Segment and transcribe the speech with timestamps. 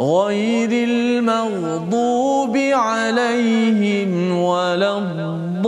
[0.00, 5.60] غير المغضوب عليهم ولا الضالين.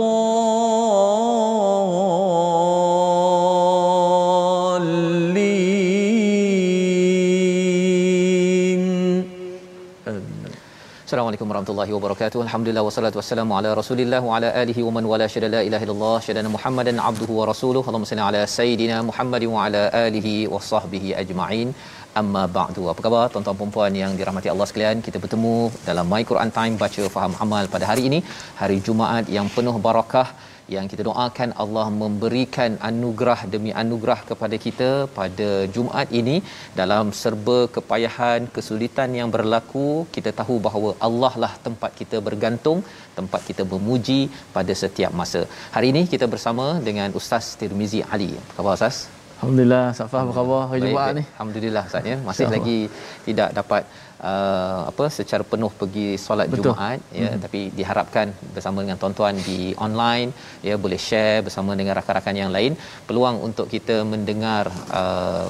[11.05, 12.41] السلام عليكم ورحمة الله وبركاته.
[12.41, 15.91] الحمد لله والصلاة والسلام على رسول الله وعلى آله ومن ولا شر لا إله إلا
[15.91, 17.83] الله شرنا محمدا عبده ورسوله.
[17.87, 21.73] اللهم صل على سيدنا محمد وعلى آله وصحبه أجمعين.
[22.19, 22.83] Amma ba'du.
[22.91, 24.97] Apa khabar tuan-tuan dan puan yang dirahmati Allah sekalian?
[25.05, 25.53] Kita bertemu
[25.87, 28.19] dalam My Quran Time baca faham amal pada hari ini,
[28.59, 30.27] hari Jumaat yang penuh barakah
[30.75, 36.35] yang kita doakan Allah memberikan anugerah demi anugerah kepada kita pada Jumaat ini
[36.81, 42.81] dalam serba kepayahan kesulitan yang berlaku kita tahu bahawa Allah lah tempat kita bergantung
[43.19, 44.21] tempat kita memuji
[44.57, 45.43] pada setiap masa.
[45.75, 48.31] Hari ini kita bersama dengan Ustaz Tirmizi Ali.
[48.37, 48.97] Apa khabar Ustaz?
[49.43, 51.23] Alhamdulillah, Safah apa khabar hari Jumaat ni?
[51.35, 52.17] Alhamdulillah Ustaz ya.
[52.27, 52.79] Masih lagi
[53.27, 53.83] tidak dapat
[54.29, 56.71] uh, apa secara penuh pergi solat Betul.
[56.71, 57.41] Jumaat ya hmm.
[57.43, 60.31] tapi diharapkan bersama dengan tuan-tuan di online
[60.67, 62.73] ya boleh share bersama dengan rakan-rakan yang lain
[63.09, 64.65] peluang untuk kita mendengar
[65.01, 65.47] uh,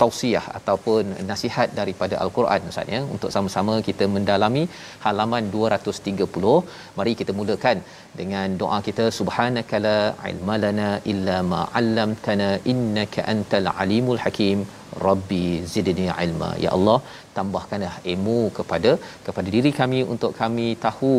[0.00, 4.62] tausiah ataupun nasihat daripada al-Quran Ustaz ya untuk sama-sama kita mendalami
[5.04, 6.54] halaman 230
[6.98, 7.78] mari kita mulakan
[8.18, 9.96] dengan doa kita subhanakala
[10.30, 14.60] ilmalana illa ma 'allamtana innaka antal alimul hakim.
[15.06, 16.48] Rabbi zidni ilma.
[16.62, 16.96] Ya Allah
[17.36, 18.90] tambahkanlah ilmu kepada
[19.26, 21.16] kepada diri kami untuk kami tahu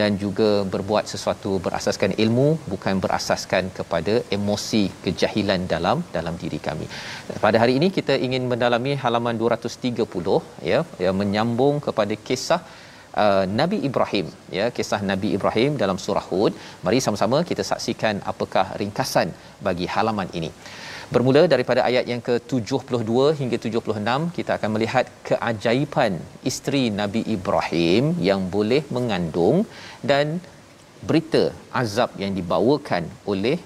[0.00, 6.88] dan juga berbuat sesuatu berasaskan ilmu bukan berasaskan kepada emosi kejahilan dalam dalam diri kami.
[7.44, 10.40] Pada hari ini kita ingin mendalami halaman 230
[10.72, 12.62] ya yang menyambung kepada kisah
[13.22, 14.26] Uh, Nabi Ibrahim
[14.56, 16.52] ya kisah Nabi Ibrahim dalam surah Hud.
[16.86, 19.30] Mari sama-sama kita saksikan apakah ringkasan
[19.66, 20.50] bagi halaman ini.
[21.14, 26.12] Bermula daripada ayat yang ke-72 hingga 76 kita akan melihat keajaiban
[26.50, 29.66] isteri Nabi Ibrahim yang boleh mengandung
[30.10, 30.38] dan
[31.08, 31.42] berita
[31.82, 33.56] azab yang dibawakan oleh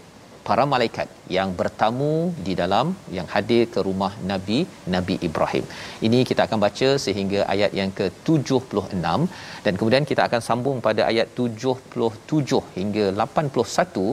[0.48, 2.12] para malaikat yang bertamu
[2.46, 4.58] di dalam yang hadir ke rumah Nabi
[4.94, 5.64] Nabi Ibrahim.
[6.06, 9.16] Ini kita akan baca sehingga ayat yang ke-76
[9.64, 14.06] dan kemudian kita akan sambung pada ayat 77 hingga 81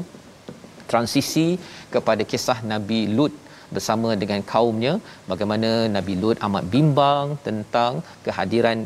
[0.92, 1.48] transisi
[1.96, 3.36] kepada kisah Nabi Lut
[3.76, 4.94] bersama dengan kaumnya
[5.32, 8.80] bagaimana Nabi Lut amat bimbang tentang kehadiran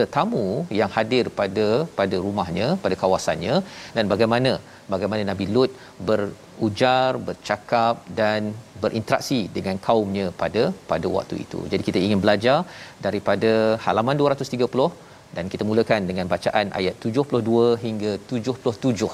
[0.00, 0.44] tetamu
[0.80, 1.66] yang hadir pada
[1.98, 3.54] pada rumahnya pada kawasannya
[3.96, 4.52] dan bagaimana
[4.94, 5.70] bagaimana Nabi Lut
[6.08, 8.50] berujar bercakap dan
[8.82, 11.60] berinteraksi dengan kaumnya pada pada waktu itu.
[11.72, 12.58] Jadi kita ingin belajar
[13.06, 13.52] daripada
[13.86, 14.90] halaman 230
[15.36, 19.10] dan kita mulakan dengan bacaan ayat 72 hingga 77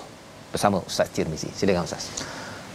[0.52, 1.50] bersama Ustaz Tirmizi.
[1.60, 2.04] Silakan Ustaz.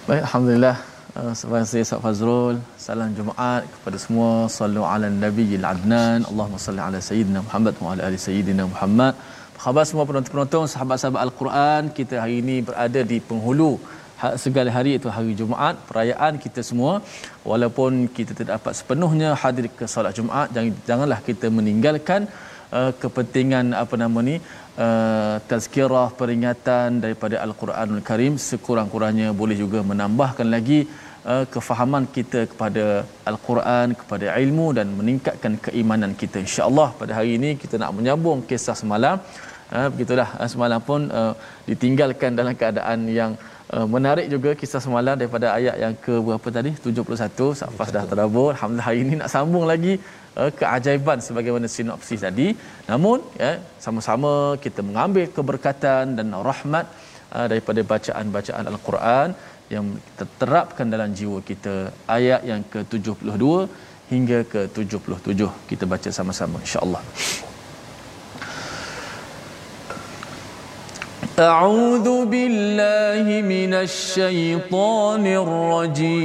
[0.07, 0.75] Baik, alhamdulillah.
[1.19, 4.47] Uh, Sebab saya Ustaz Fazrul, salam Jumaat kepada semua.
[4.57, 6.19] Sallu ala Nabiyil Adnan.
[6.29, 9.13] Allahumma salli ala Sayyidina Muhammad wa ala ali Sayyidina Muhammad.
[9.63, 11.81] Khabar semua penonton-penonton, sahabat-sahabat Al-Quran.
[11.97, 13.71] Kita hari ini berada di penghulu
[14.21, 16.93] ha- segala hari itu hari Jumaat, perayaan kita semua.
[17.51, 22.31] Walaupun kita tidak dapat sepenuhnya hadir ke solat Jumaat, jangan, janganlah kita meninggalkan
[23.03, 24.35] kepentingan apa nama ni
[24.85, 30.79] uh, tazkirah peringatan daripada Al-Quranul Karim sekurang-kurangnya boleh juga menambahkan lagi
[31.31, 32.85] uh, kefahaman kita kepada
[33.31, 36.37] Al-Quran kepada ilmu dan meningkatkan keimanan kita.
[36.47, 39.17] insya-Allah pada hari ini kita nak menyambung kisah semalam.
[39.75, 40.29] Uh, begitulah.
[40.39, 41.33] Uh, semalam pun uh,
[41.69, 43.33] ditinggalkan dalam keadaan yang
[43.91, 46.71] menarik juga kisah semalam daripada ayat yang ke berapa tadi?
[46.75, 49.93] 71 Safas dah terdabur alhamdulillah hari ini nak sambung lagi
[50.40, 52.48] uh, keajaiban sebagaimana sinopsis tadi
[52.90, 53.52] namun ya
[53.86, 54.32] sama-sama
[54.64, 56.86] kita mengambil keberkatan dan rahmat
[57.36, 59.28] uh, daripada bacaan-bacaan al-Quran
[59.74, 61.74] yang kita terapkan dalam jiwa kita
[62.18, 63.44] ayat yang ke-72
[64.12, 67.02] hingga ke 77 kita baca sama-sama insya-Allah
[71.38, 76.16] أعوذ بالله من الشيطان الرجيم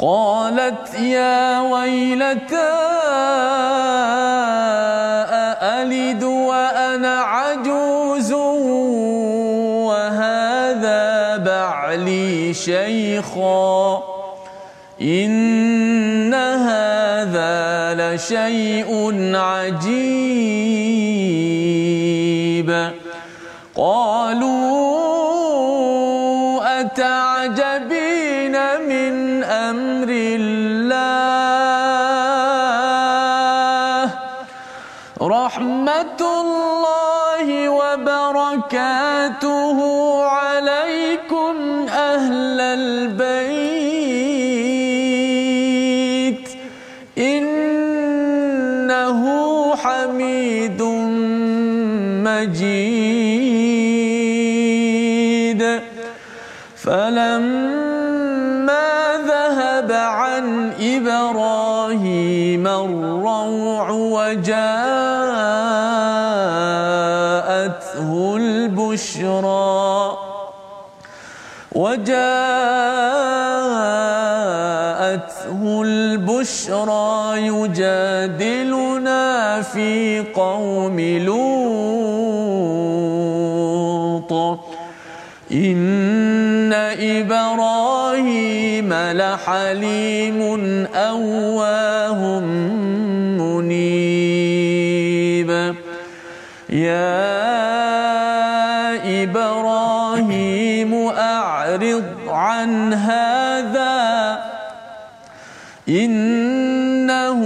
[0.00, 2.56] قالت يا ويلتى
[5.30, 8.32] أألد وأنا عجوز؟
[9.92, 14.02] وهذا بعلي شيخا.
[15.02, 20.79] إن هذا لشيء عجيب.
[69.00, 70.18] البشرى
[71.72, 72.22] وجاءته
[75.82, 79.22] البشرى يجادلنا
[79.62, 81.50] في قوم لوط.
[85.52, 90.40] إن إبراهيم لحليم
[90.94, 92.40] أواه
[93.40, 93.90] منيب.
[96.70, 97.39] يا
[99.22, 104.40] إبراهيم أعرض عن هذا.
[105.88, 107.40] إنه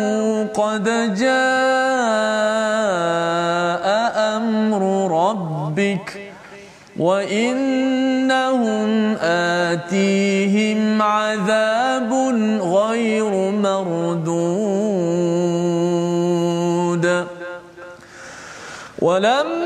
[0.55, 0.85] قد
[1.15, 1.35] جاء
[4.37, 4.83] أمر
[5.31, 6.07] ربك
[6.99, 8.89] وإنهم
[9.73, 12.13] آتيهم عذاب
[12.63, 14.65] غير مردود.
[18.99, 19.64] ولما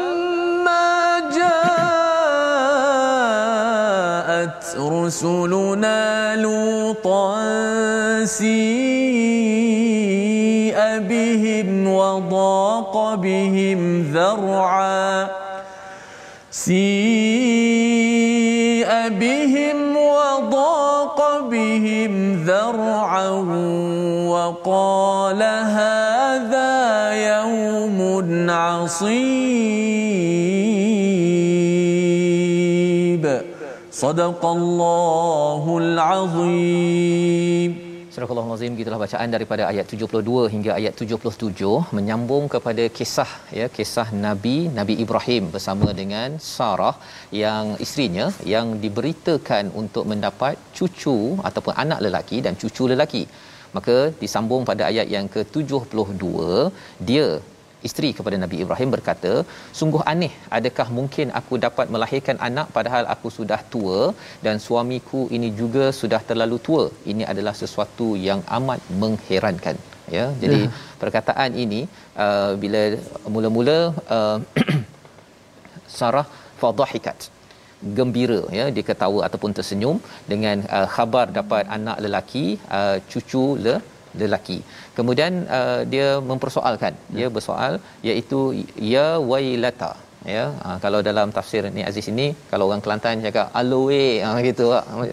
[5.08, 7.40] رسلنا لوطا
[8.24, 8.48] سيء
[11.08, 15.28] بهم وضاق بهم ذرعا.
[16.50, 16.80] سيء
[19.08, 23.28] بهم وضاق بهم ذرعا.
[24.28, 25.42] وقال
[25.80, 26.76] هذا
[27.12, 27.98] يوم
[28.50, 30.37] عصيب.
[34.00, 37.70] Sadaqallahul Azim.
[38.10, 44.54] Astagfirullahalazim gitulah bacaan daripada ayat 72 hingga ayat 77 menyambung kepada kisah ya kisah nabi
[44.78, 46.94] nabi Ibrahim bersama dengan Sarah
[47.42, 51.18] yang isterinya yang diberitakan untuk mendapat cucu
[51.50, 53.24] ataupun anak lelaki dan cucu lelaki
[53.76, 56.24] maka disambung pada ayat yang ke-72
[57.10, 57.28] dia
[57.86, 59.32] isteri kepada Nabi Ibrahim berkata,
[59.78, 64.00] "Sungguh aneh, adakah mungkin aku dapat melahirkan anak padahal aku sudah tua
[64.46, 66.84] dan suamiku ini juga sudah terlalu tua?
[67.12, 69.78] Ini adalah sesuatu yang amat mengherankan."
[70.16, 70.74] Ya, jadi ya.
[71.00, 71.80] perkataan ini
[72.26, 72.82] uh, bila
[73.34, 73.78] mula-mula
[74.18, 74.38] uh,
[75.98, 76.28] Sarah
[76.62, 77.18] fadhahikat
[77.98, 79.96] gembira ya dia ketawa ataupun tersenyum
[80.32, 82.46] dengan uh, khabar dapat anak lelaki
[82.78, 83.74] uh, cucu le
[84.20, 84.58] lelaki.
[84.98, 87.16] Kemudian uh, dia mempersoalkan, ya.
[87.18, 87.72] dia bersoal
[88.10, 88.40] iaitu
[88.94, 89.92] ya wailata.
[90.26, 94.64] Ya, ha, kalau dalam tafsir ni Aziz ini kalau orang Kelantan cakap aloe ha, gitu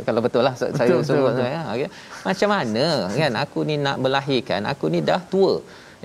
[0.07, 1.41] kalau betul lah betul, saya betul, sebut betul.
[1.41, 1.89] saya okay.
[2.27, 2.85] macam mana
[3.19, 5.53] kan aku ni nak melahirkan aku ni dah tua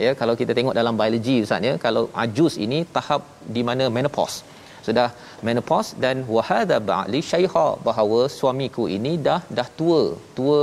[0.05, 3.25] ya kalau kita tengok dalam biologi ustaz ya kalau ajus ini tahap
[3.57, 4.37] di mana menopause
[4.87, 5.09] sudah
[5.47, 10.03] menopause dan wahada ba'li syaiha bahawa suamiku ini dah dah tua
[10.39, 10.61] tua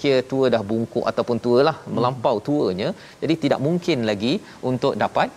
[0.00, 1.92] kira tua dah bungkuk ataupun tua lah hmm.
[1.96, 2.90] melampau tuanya
[3.22, 4.34] jadi tidak mungkin lagi
[4.70, 5.30] untuk dapat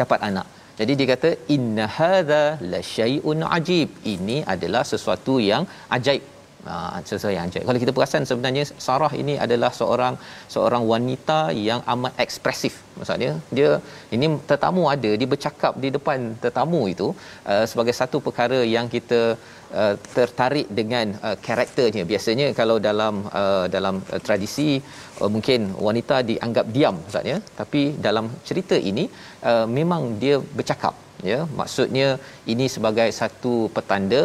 [0.00, 0.46] dapat anak.
[0.78, 3.90] Jadi dia kata inna hadza la syai'un ajib.
[4.14, 5.64] Ini adalah sesuatu yang
[5.96, 6.22] ajaib
[6.64, 7.64] Ha, sesuatu yang ajaib.
[7.68, 10.14] Kalau kita perasan sebenarnya Sarah ini adalah seorang
[10.54, 12.74] seorang wanita yang amat ekspresif.
[12.96, 13.70] Maksudnya dia
[14.16, 17.08] ini tetamu ada dia bercakap di depan tetamu itu
[17.52, 19.20] uh, sebagai satu perkara yang kita
[19.80, 22.04] uh, tertarik dengan uh, karakternya.
[22.12, 24.70] Biasanya kalau dalam uh, dalam uh, tradisi
[25.20, 29.04] uh, mungkin wanita dianggap diam maksudnya tapi dalam cerita ini
[29.50, 32.08] uh, memang dia bercakap ya maksudnya
[32.52, 34.22] ini sebagai satu petanda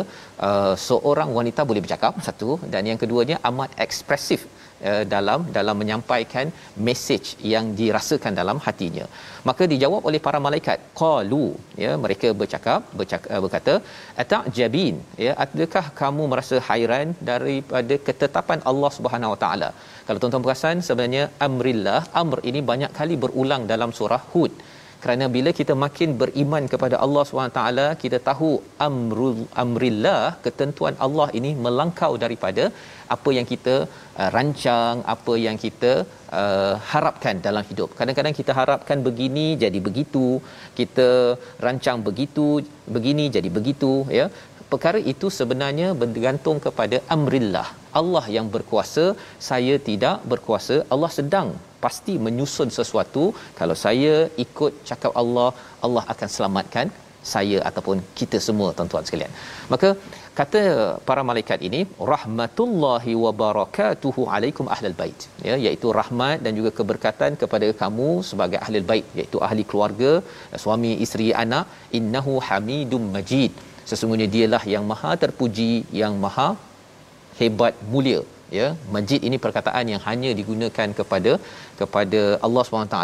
[0.48, 2.50] uh, seorang wanita boleh bercakap satu.
[2.74, 4.41] Dan yang keduanya amat ekspresif
[4.89, 6.48] uh, dalam dalam menyampaikan
[6.88, 9.06] message yang dirasakan dalam hatinya.
[9.50, 11.46] Maka dijawab oleh para malaikat qalu
[11.84, 13.75] ya mereka bercakap, bercakap uh, berkata
[14.24, 19.72] ata'jabin ya adakah kamu merasa hairan daripada ketetapan Allah Subhanahu Taala?
[20.08, 24.53] Kalau tuan-tuan perasan sebenarnya amrillah amr ini banyak kali berulang dalam surah hud
[25.03, 27.62] kerana bila kita makin beriman kepada Allah SWT
[28.03, 28.50] kita tahu
[28.88, 32.65] amrul amrillah ketentuan Allah ini melangkau daripada
[33.15, 33.75] apa yang kita
[34.20, 35.91] uh, rancang apa yang kita
[36.39, 37.89] uh, harapkan dalam hidup.
[38.00, 40.27] Kadang-kadang kita harapkan begini jadi begitu.
[40.79, 41.10] Kita
[41.65, 42.48] rancang begitu
[42.96, 44.27] begini jadi begitu ya.
[44.74, 47.68] Perkara itu sebenarnya bergantung kepada amrillah.
[48.00, 49.06] Allah yang berkuasa
[49.50, 50.75] saya tidak berkuasa.
[50.94, 51.50] Allah sedang
[51.86, 53.24] pasti menyusun sesuatu.
[53.59, 55.50] Kalau saya ikut cakap Allah
[55.88, 56.88] Allah akan selamatkan
[57.33, 59.33] saya ataupun kita semua tuan-tuan sekalian.
[59.74, 59.89] Maka
[60.39, 60.62] kata
[61.07, 61.81] para malaikat ini
[62.13, 65.21] rahmatullahi wa barakatuhu alaikum ahlal bait.
[65.48, 70.12] Ya iaitu rahmat dan juga keberkatan kepada kamu sebagai ahli bait iaitu ahli keluarga
[70.65, 71.67] suami isteri anak.
[72.00, 73.53] Innahu hamidum majid.
[73.91, 75.71] Sesungguhnya dialah yang maha terpuji
[76.01, 76.50] yang maha
[77.39, 78.21] hebat mulia
[78.58, 81.32] ya majid ini perkataan yang hanya digunakan kepada
[81.79, 82.98] kepada Allah SWT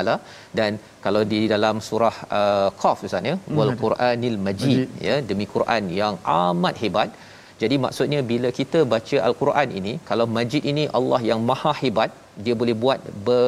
[0.59, 0.71] dan
[1.05, 5.05] kalau di dalam surah uh, qaf ustaz ya wal quranil majid, majid.
[5.07, 7.11] ya demi Quran yang amat hebat.
[7.61, 12.11] Jadi maksudnya bila kita baca al-Quran ini kalau majid ini Allah yang maha hebat
[12.45, 13.45] dia boleh buat ber,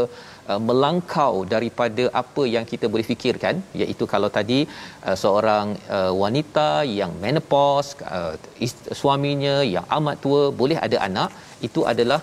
[0.50, 4.60] uh, melangkau daripada apa yang kita boleh fikirkan iaitu kalau tadi
[5.08, 5.68] uh, seorang
[5.98, 8.34] uh, wanita yang menopause uh,
[8.68, 11.32] ist- suaminya yang amat tua boleh ada anak
[11.70, 12.22] itu adalah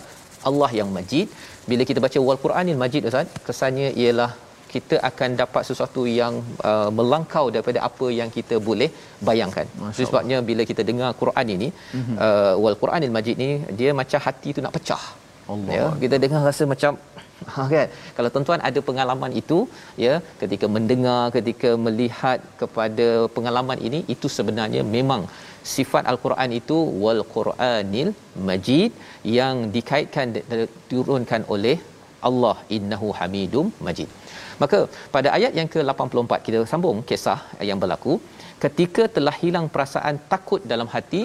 [0.48, 1.28] Allah yang majid
[1.70, 4.30] bila kita baca wal Quranil majid ustaz kesannya ialah
[4.74, 6.34] kita akan dapat sesuatu yang
[6.70, 8.88] uh, melangkau daripada apa yang kita boleh
[9.28, 9.66] bayangkan.
[9.82, 12.16] Masya sebabnya bila kita dengar Quran ini mm-hmm.
[12.26, 15.04] uh, wal Quranil majid ni dia macam hati tu nak pecah.
[15.52, 15.72] Allah.
[15.78, 16.92] Ya, kita dengar rasa macam
[17.52, 19.58] ha kan kalau tuan-tuan ada pengalaman itu
[20.04, 25.24] ya ketika mendengar ketika melihat kepada pengalaman ini itu sebenarnya memang
[25.74, 28.08] sifat al-Quran itu wal Quranil
[28.48, 28.92] Majid
[29.38, 31.76] yang dikaitkan diturunkan oleh
[32.28, 34.10] Allah innahu Hamidum Majid.
[34.62, 34.78] Maka
[35.14, 38.14] pada ayat yang ke-84 kita sambung kisah yang berlaku
[38.64, 41.22] ketika telah hilang perasaan takut dalam hati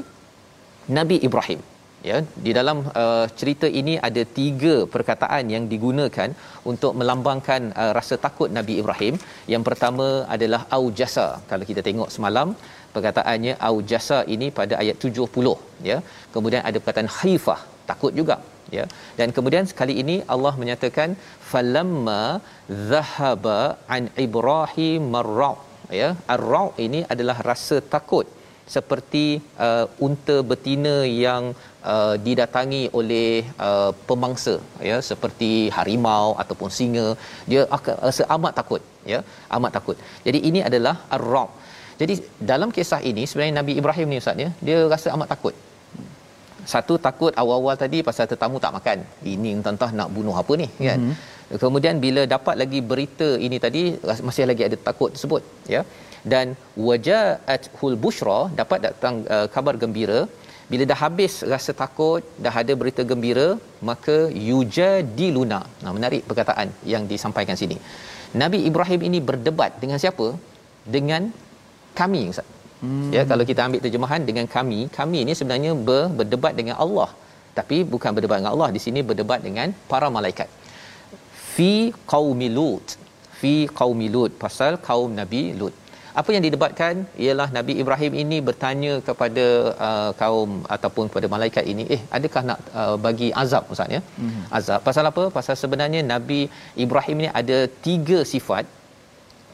[0.98, 1.60] Nabi Ibrahim
[2.08, 6.30] ya di dalam uh, cerita ini ada tiga perkataan yang digunakan
[6.72, 9.16] untuk melambangkan uh, rasa takut Nabi Ibrahim.
[9.54, 11.28] Yang pertama adalah au jasa.
[11.52, 12.50] Kalau kita tengok semalam
[12.96, 16.00] perkataannya au jasa ini pada ayat 70 ya.
[16.36, 17.60] Kemudian ada perkataan khaifah
[17.92, 18.38] takut juga
[18.78, 18.86] ya.
[19.20, 21.12] Dan kemudian sekali ini Allah menyatakan
[21.52, 22.22] falamma
[22.92, 23.62] zahaba
[23.98, 25.54] an ibrahim marra
[26.02, 26.10] ya.
[26.36, 28.28] Arra ini adalah rasa takut
[28.76, 29.26] seperti
[29.68, 30.96] uh, unta betina
[31.26, 31.44] yang
[31.92, 33.30] uh, didatangi oleh
[33.68, 34.56] uh, pemangsa
[34.90, 37.08] ya seperti harimau ataupun singa
[37.52, 38.84] dia akan rasa amat takut
[39.14, 39.22] ya
[39.58, 39.98] amat takut.
[40.28, 41.24] Jadi ini adalah ar
[42.02, 42.14] jadi
[42.52, 45.56] dalam kisah ini sebenarnya Nabi Ibrahim ni ustaz ya dia rasa amat takut.
[46.74, 48.98] Satu takut awal-awal tadi pasal tetamu tak makan.
[49.34, 51.00] Ini entah-entah nak bunuh apa ni kan?
[51.02, 51.60] Mm-hmm.
[51.64, 53.82] kemudian bila dapat lagi berita ini tadi
[54.28, 55.42] masih lagi ada takut tersebut
[55.74, 55.82] ya
[56.34, 56.56] dan
[56.88, 60.22] wajaat hul bushra dapat datang uh, kabar gembira.
[60.72, 63.48] Bila dah habis rasa takut dah ada berita gembira
[63.90, 64.18] maka
[64.50, 65.62] yujadiluna.
[65.84, 67.78] Nah menarik perkataan yang disampaikan sini.
[68.42, 70.28] Nabi Ibrahim ini berdebat dengan siapa?
[70.96, 71.34] Dengan
[72.02, 72.50] kami ustaz.
[72.84, 73.10] Hmm.
[73.16, 77.10] ya kalau kita ambil terjemahan dengan kami kami ini sebenarnya ber, berdebat dengan Allah.
[77.58, 80.48] Tapi bukan berdebat dengan Allah di sini berdebat dengan para malaikat.
[81.56, 81.72] Fi
[82.14, 82.88] qaumi lut.
[83.40, 84.32] Fi qaumi lut.
[84.44, 85.74] Pasal kaum nabi lut
[86.20, 86.94] apa yang didebatkan
[87.26, 89.46] ialah Nabi Ibrahim ini bertanya kepada
[89.88, 94.02] uh, kaum ataupun kepada malaikat ini eh adakah nak uh, bagi azab ustaz ya?
[94.04, 94.46] Mm-hmm.
[94.60, 94.80] azab.
[94.88, 95.24] Pasal apa?
[95.38, 96.42] Pasal sebenarnya Nabi
[96.86, 98.66] Ibrahim ini ada tiga sifat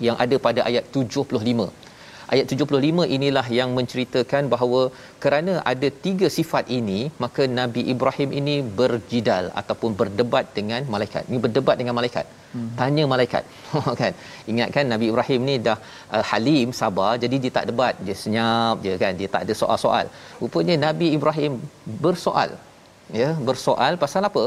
[0.07, 1.67] yang ada pada ayat 75
[2.33, 4.81] ayat 75 inilah yang menceritakan bahawa
[5.23, 11.23] kerana ada tiga sifat ini maka Nabi Ibrahim ini berjidal ataupun berdebat dengan malaikat.
[11.29, 12.69] Ini berdebat dengan malaikat hmm.
[12.79, 13.43] tanya malaikat.
[14.01, 14.13] Kan?
[14.51, 15.77] Ingatkan Nabi Ibrahim ni dah
[16.15, 17.11] uh, halim sabar.
[17.23, 19.13] Jadi dia tak debat dia senyap je kan?
[19.19, 20.05] Dia tak ada soal-soal.
[20.41, 21.53] Rupanya Nabi Ibrahim
[22.05, 22.51] bersoal.
[23.19, 24.45] Ya bersoal pasal apa?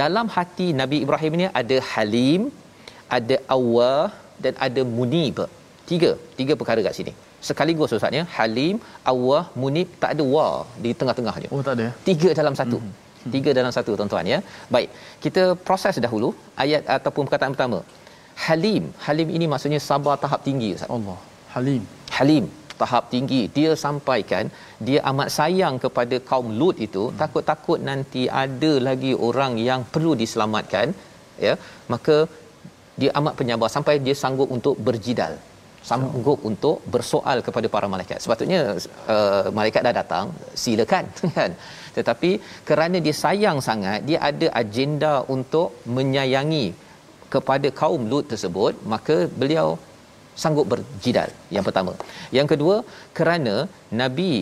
[0.00, 2.42] Dalam hati Nabi Ibrahim ni ada halim
[3.18, 4.06] ada awah
[4.44, 5.38] dan ada munib.
[5.90, 6.10] Tiga.
[6.38, 7.12] Tiga perkara kat sini.
[7.48, 8.24] Sekaligus ustaz ya.
[8.38, 8.76] Halim
[9.12, 10.48] awah munib tak ada wa
[10.84, 11.92] di tengah-tengah je oh tak ada ya?
[12.08, 12.78] tiga dalam satu.
[12.80, 13.01] Mm-hmm.
[13.34, 14.38] Tiga dalam satu tuan-tuan ya.
[14.74, 14.88] Baik
[15.24, 16.30] kita proses dahulu
[16.64, 17.80] ayat ataupun perkataan pertama.
[18.46, 18.84] Halim.
[19.06, 20.92] Halim ini maksudnya sabar tahap tinggi ustaz.
[20.96, 21.18] Allah.
[21.54, 21.82] Halim.
[22.18, 22.44] Halim
[22.82, 23.40] tahap tinggi.
[23.56, 24.44] Dia sampaikan
[24.86, 27.04] dia amat sayang kepada kaum Lut itu.
[27.06, 27.16] Hmm.
[27.22, 30.88] takut-takut nanti ada lagi orang yang perlu diselamatkan
[31.46, 31.54] ya.
[31.94, 32.16] Maka
[33.00, 33.70] dia amat penyabar.
[33.76, 35.34] Sampai dia sanggup untuk berjidal.
[35.90, 36.48] Sanggup oh.
[36.50, 38.18] untuk bersoal kepada para malaikat.
[38.24, 38.60] Sepatutnya
[39.14, 40.26] uh, malaikat dah datang
[40.64, 41.04] silakan
[41.38, 41.50] kan
[41.96, 42.30] tetapi
[42.68, 46.66] kerana dia sayang sangat dia ada agenda untuk menyayangi
[47.34, 49.68] kepada kaum Lut tersebut maka beliau
[50.42, 51.30] sanggup berjidal.
[51.54, 51.92] Yang pertama.
[52.36, 52.76] Yang kedua
[53.18, 53.54] kerana
[54.02, 54.32] nabi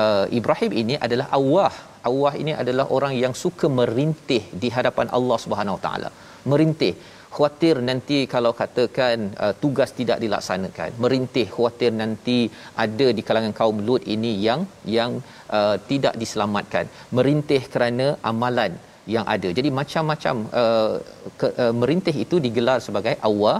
[0.00, 1.74] uh, Ibrahim ini adalah awah
[2.10, 6.10] awah ini adalah orang yang suka merintih di hadapan Allah Subhanahu taala.
[6.52, 6.92] Merintih
[7.36, 10.90] khuatir nanti kalau katakan uh, tugas tidak dilaksanakan.
[11.04, 12.38] Merintih khuatir nanti
[12.84, 14.60] ada di kalangan kaum Lut ini yang
[14.96, 15.12] yang
[15.58, 16.86] uh, tidak diselamatkan.
[17.18, 18.72] Merintih kerana amalan
[19.14, 19.48] yang ada.
[19.58, 20.94] Jadi macam-macam uh,
[21.40, 23.58] ke, uh, merintih itu digelar sebagai awah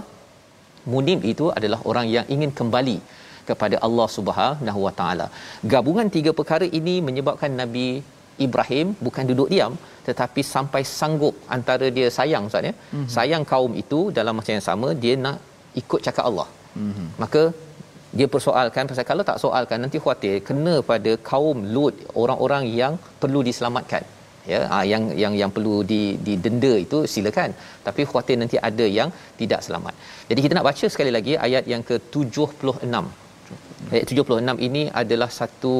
[0.93, 2.97] munib itu adalah orang yang ingin kembali
[3.49, 5.27] kepada Allah Subhanahu Wa Taala.
[5.73, 7.87] Gabungan tiga perkara ini menyebabkan Nabi
[8.45, 9.73] Ibrahim bukan duduk diam
[10.07, 12.73] tetapi sampai sanggup antara dia sayang Ustaz ya.
[12.73, 13.07] Mm-hmm.
[13.15, 15.37] Sayang kaum itu dalam masa yang sama dia nak
[15.81, 16.47] ikut cakap Allah.
[16.81, 17.07] Mm-hmm.
[17.23, 17.43] Maka
[18.17, 23.41] dia persoalkan pasal kalau tak soalkan nanti khuatir kena pada kaum Lut orang-orang yang perlu
[23.49, 24.03] diselamatkan
[24.51, 27.51] ya ha, yang yang yang perlu di didenda itu silakan
[27.87, 29.93] tapi khuatir nanti ada yang tidak selamat
[30.29, 32.93] jadi kita nak baca sekali lagi ayat yang ke-76
[33.91, 35.75] ayat 76 ini adalah satu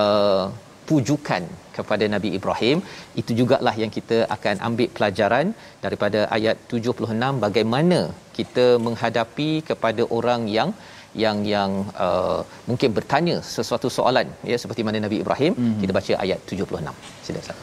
[0.00, 0.44] uh,
[0.90, 1.42] pujukan
[1.76, 2.78] kepada Nabi Ibrahim.
[3.20, 5.46] Itu jugalah yang kita akan ambil pelajaran
[5.84, 8.00] daripada ayat 76 bagaimana
[8.38, 10.70] kita menghadapi kepada orang yang
[11.24, 11.70] yang yang
[12.04, 15.52] uh, mungkin bertanya sesuatu soalan ya seperti mana Nabi Ibrahim.
[15.58, 15.80] Mm-hmm.
[15.82, 17.58] kita baca ayat 76 silakan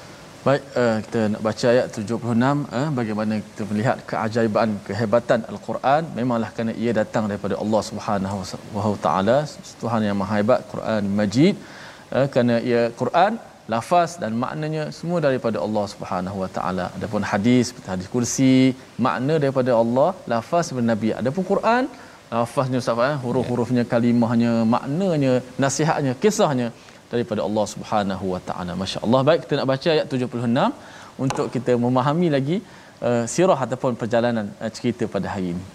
[0.47, 6.03] Baik, uh, kita nak baca ayat 76 uh, bagaimana kita melihat keajaiban kehebatan al-Quran.
[6.19, 8.37] Memanglah kerana ia datang daripada Allah Subhanahu
[8.77, 9.37] wa taala.
[9.81, 11.55] Tuhan yang Maha Hebat Quran Majid
[12.17, 13.33] uh, kerana ia Quran
[13.73, 18.53] lafaz dan maknanya semua daripada Allah Subhanahu wa taala adapun hadis hadis kursi
[19.07, 21.83] makna daripada Allah lafaz daripada nabi adapun Quran
[22.37, 25.33] lafaznya Ustaz huruf-hurufnya kalimahnya maknanya
[25.65, 26.69] nasihatnya kisahnya
[27.13, 28.73] daripada Allah Subhanahu wa taala.
[28.81, 29.21] Masya-Allah.
[29.29, 32.57] Baik, kita nak baca ayat 76 untuk kita memahami lagi
[33.07, 35.65] uh, sirah ataupun perjalanan uh, cerita pada hari ini.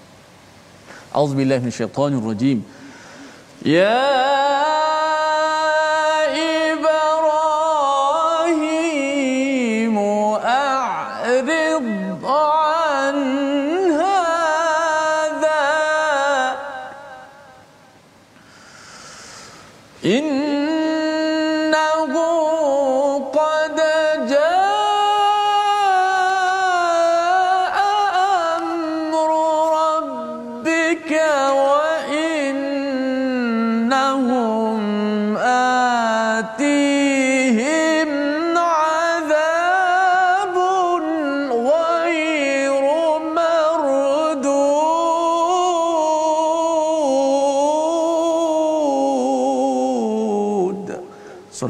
[1.21, 2.23] Auzubillahi minasyaitonir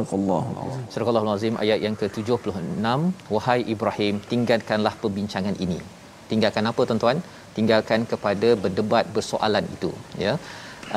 [0.01, 0.31] rajim.
[0.31, 2.87] Ya Surah Al-Azim ayat yang ke-76
[3.35, 5.79] wahai Ibrahim tinggalkanlah perbincangan ini.
[6.31, 7.19] Tinggalkan apa tuan-tuan?
[7.57, 9.91] Tinggalkan kepada berdebat bersoalan itu
[10.27, 10.35] ya.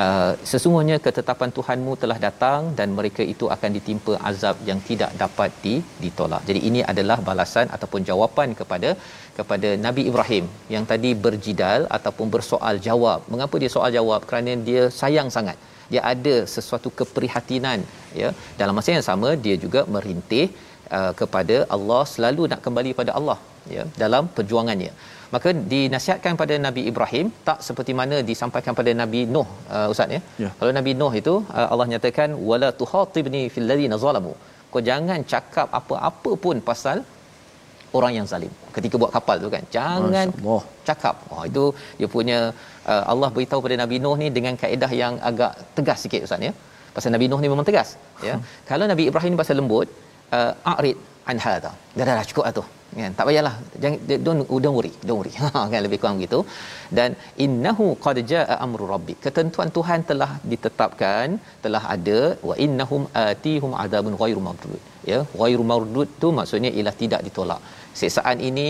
[0.03, 5.49] Uh, sesungguhnya ketetapan Tuhanmu telah datang dan mereka itu akan ditimpa azab yang tidak dapat
[5.63, 6.43] di, ditolak.
[6.49, 8.99] Jadi ini adalah balasan ataupun jawapan kepada
[9.37, 13.21] kepada Nabi Ibrahim yang tadi berjidal ataupun bersoal jawab.
[13.31, 14.27] Mengapa dia soal jawab?
[14.29, 15.57] Kerana dia sayang sangat
[15.91, 17.81] dia ada sesuatu keprihatinan
[18.21, 18.29] ya.
[18.61, 20.45] Dalam masa yang sama dia juga merintih
[20.97, 23.37] uh, kepada Allah selalu nak kembali pada Allah
[23.75, 24.91] ya dalam perjuangannya.
[25.33, 30.21] Maka dinasihatkan pada Nabi Ibrahim tak seperti mana disampaikan pada Nabi Nuh uh, ustaz ya.
[30.43, 30.53] Yeah.
[30.59, 34.33] kalau Nabi Nuh itu uh, Allah nyatakan wala tuhatibni fil ladina zalamu.
[34.71, 36.97] Kau jangan cakap apa-apa pun pasal
[37.97, 38.53] orang yang zalim.
[38.75, 40.27] Ketika buat kapal tu kan jangan
[40.89, 41.63] cakap oh itu
[41.99, 42.39] dia punya
[42.93, 46.53] uh, Allah beritahu pada Nabi Nuh ni dengan kaedah yang agak tegas sikit ustaz ya.
[46.95, 47.89] Pasal Nabi Nuh ni memang tegas
[48.27, 48.35] ya.
[48.35, 48.43] Hmm.
[48.71, 49.87] kalau Nabi Ibrahim ni pasal lembut
[50.37, 50.97] uh, a'rid
[51.31, 51.71] an hadha.
[51.97, 52.65] Dah dah, dah cukup lah tu
[52.99, 53.11] kan.
[53.17, 53.53] Tak payahlah.
[53.83, 55.33] Jangan don't don't worry don't worry.
[55.71, 56.39] Kan lebih kurang begitu.
[56.97, 57.09] Dan
[57.45, 59.15] innahu qad jaa amru rabbi.
[59.25, 62.19] Ketentuan Tuhan telah ditetapkan telah ada
[62.49, 64.81] wa innahum atihum adabun ghairu mardud.
[65.11, 67.61] Ya ghairu mardud tu maksudnya ialah tidak ditolak.
[67.99, 68.67] Siksaan ini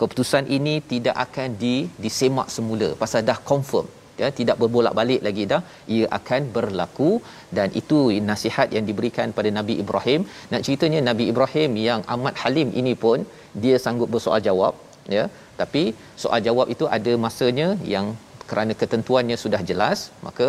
[0.00, 3.88] keputusan ini tidak akan di disemak semula pasal dah confirm.
[4.22, 5.60] Ya tidak berbolak-balik lagi dah.
[5.94, 7.10] Ia akan berlaku
[7.56, 7.98] dan itu
[8.30, 10.20] nasihat yang diberikan pada Nabi Ibrahim.
[10.52, 13.20] Nak ceritanya Nabi Ibrahim yang amat halim ini pun
[13.62, 14.74] dia sanggup bersoal jawab
[15.16, 15.24] ya.
[15.60, 15.84] Tapi
[16.22, 18.08] soal jawab itu ada masanya yang
[18.50, 20.48] kerana ketentuannya sudah jelas maka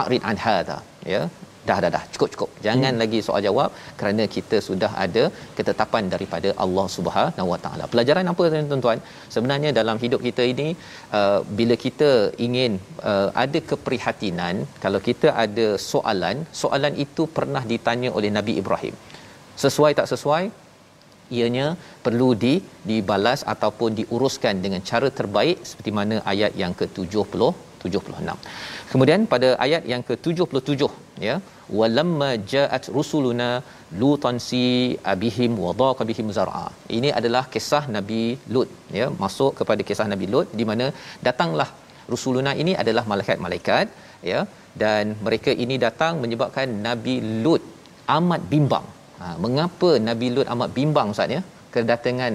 [0.00, 0.78] a'rid an hadha
[1.14, 1.22] ya
[1.68, 2.02] dah dah dah.
[2.14, 2.50] Cukup cukup.
[2.66, 3.00] Jangan hmm.
[3.02, 5.24] lagi soal jawab kerana kita sudah ada
[5.58, 7.84] ketetapan daripada Allah Subhanahu Wa Taala.
[7.92, 9.00] Pelajaran apa tuan-tuan?
[9.34, 10.68] Sebenarnya dalam hidup kita ini
[11.18, 12.10] uh, bila kita
[12.46, 12.72] ingin
[13.12, 18.94] uh, ada keprihatinan kalau kita ada soalan soalan itu pernah ditanya oleh Nabi Ibrahim.
[19.64, 20.44] Sesuai tak sesuai?
[21.36, 21.66] Ianya
[22.04, 22.54] perlu di
[22.88, 27.40] dibalas ataupun diuruskan dengan cara terbaik seperti mana ayat yang ke-70
[27.86, 28.36] 76.
[28.92, 30.82] Kemudian pada ayat yang ke-77
[31.26, 31.34] ya
[31.78, 33.48] walamma ja'at rusuluna
[34.00, 34.62] lutan si
[35.12, 36.66] abihim wa daqa bihim zar'a.
[36.98, 38.22] Ini adalah kisah Nabi
[38.56, 40.88] Lut ya masuk kepada kisah Nabi Lut di mana
[41.28, 41.68] datanglah
[42.12, 43.86] rusuluna ini adalah malaikat-malaikat
[44.32, 44.40] ya
[44.82, 47.62] dan mereka ini datang menyebabkan Nabi Lut
[48.18, 48.86] amat bimbang.
[49.20, 51.42] Ha, mengapa Nabi Lut amat bimbang Ustaz ya?
[51.74, 52.32] Kedatangan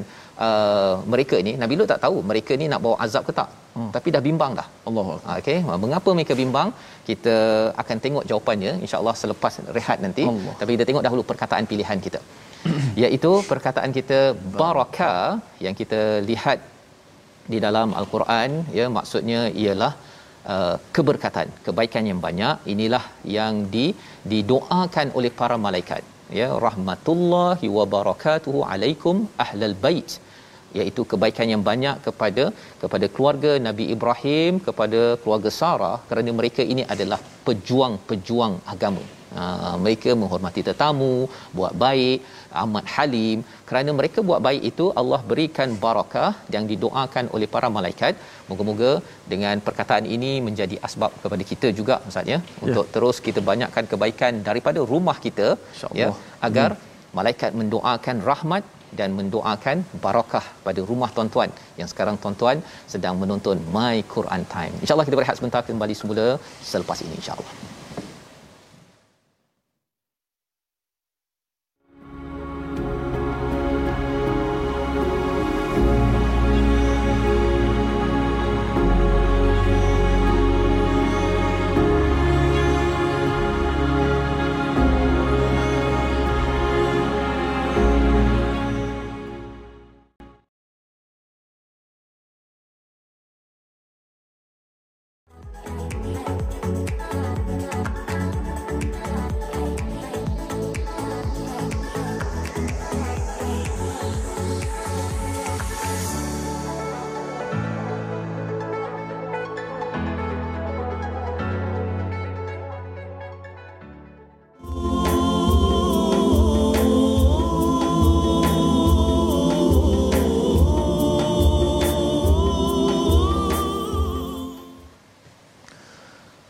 [0.47, 3.52] uh, mereka ini Nabi Lut tak tahu mereka ni nak bawa azab ke tak.
[3.78, 3.89] Hmm.
[3.95, 4.67] tapi dah bimbang dah.
[4.88, 5.04] Allah
[5.39, 6.69] okey mengapa mereka bimbang?
[7.10, 7.36] Kita
[7.82, 10.23] akan tengok jawapannya insyaallah selepas rehat nanti.
[10.32, 10.54] Allah.
[10.62, 12.21] tapi kita tengok dahulu perkataan pilihan kita.
[13.02, 14.19] Iaitu perkataan kita
[14.62, 15.13] baraka
[15.65, 16.60] yang kita lihat
[17.54, 18.49] di dalam al-Quran.
[18.80, 19.93] Ya maksudnya ialah
[20.54, 22.56] uh, keberkatan kebaikan yang banyak.
[22.73, 23.04] Inilah
[23.38, 23.88] yang di
[24.34, 26.04] didoakan oleh para malaikat.
[26.39, 30.12] Ya rahmatullahi wa barakatuhu alaikum ahlal bait
[30.79, 32.45] iaitu kebaikan yang banyak kepada
[32.82, 39.05] kepada keluarga Nabi Ibrahim kepada keluarga Sarah kerana mereka ini adalah pejuang-pejuang agama.
[39.38, 39.43] Ha,
[39.84, 41.15] mereka menghormati tetamu,
[41.58, 42.19] buat baik,
[42.62, 43.38] amat halim.
[43.69, 48.15] Kerana mereka buat baik itu Allah berikan barakah yang didoakan oleh para malaikat.
[48.49, 48.91] Moga-moga
[49.34, 52.39] dengan perkataan ini menjadi asbab kepada kita juga Ustaz ya, ya.
[52.65, 55.47] untuk terus kita banyakkan kebaikan daripada rumah kita
[56.01, 56.10] ya
[56.49, 56.84] agar hmm.
[57.19, 58.65] malaikat mendoakan rahmat
[58.97, 61.49] dan mendoakan barakah pada rumah tuan-tuan
[61.80, 62.60] yang sekarang tuan-tuan
[62.93, 64.73] sedang menonton My Quran Time.
[64.84, 66.28] InsyaAllah kita berehat sebentar kembali semula
[66.71, 67.79] selepas ini insyaAllah.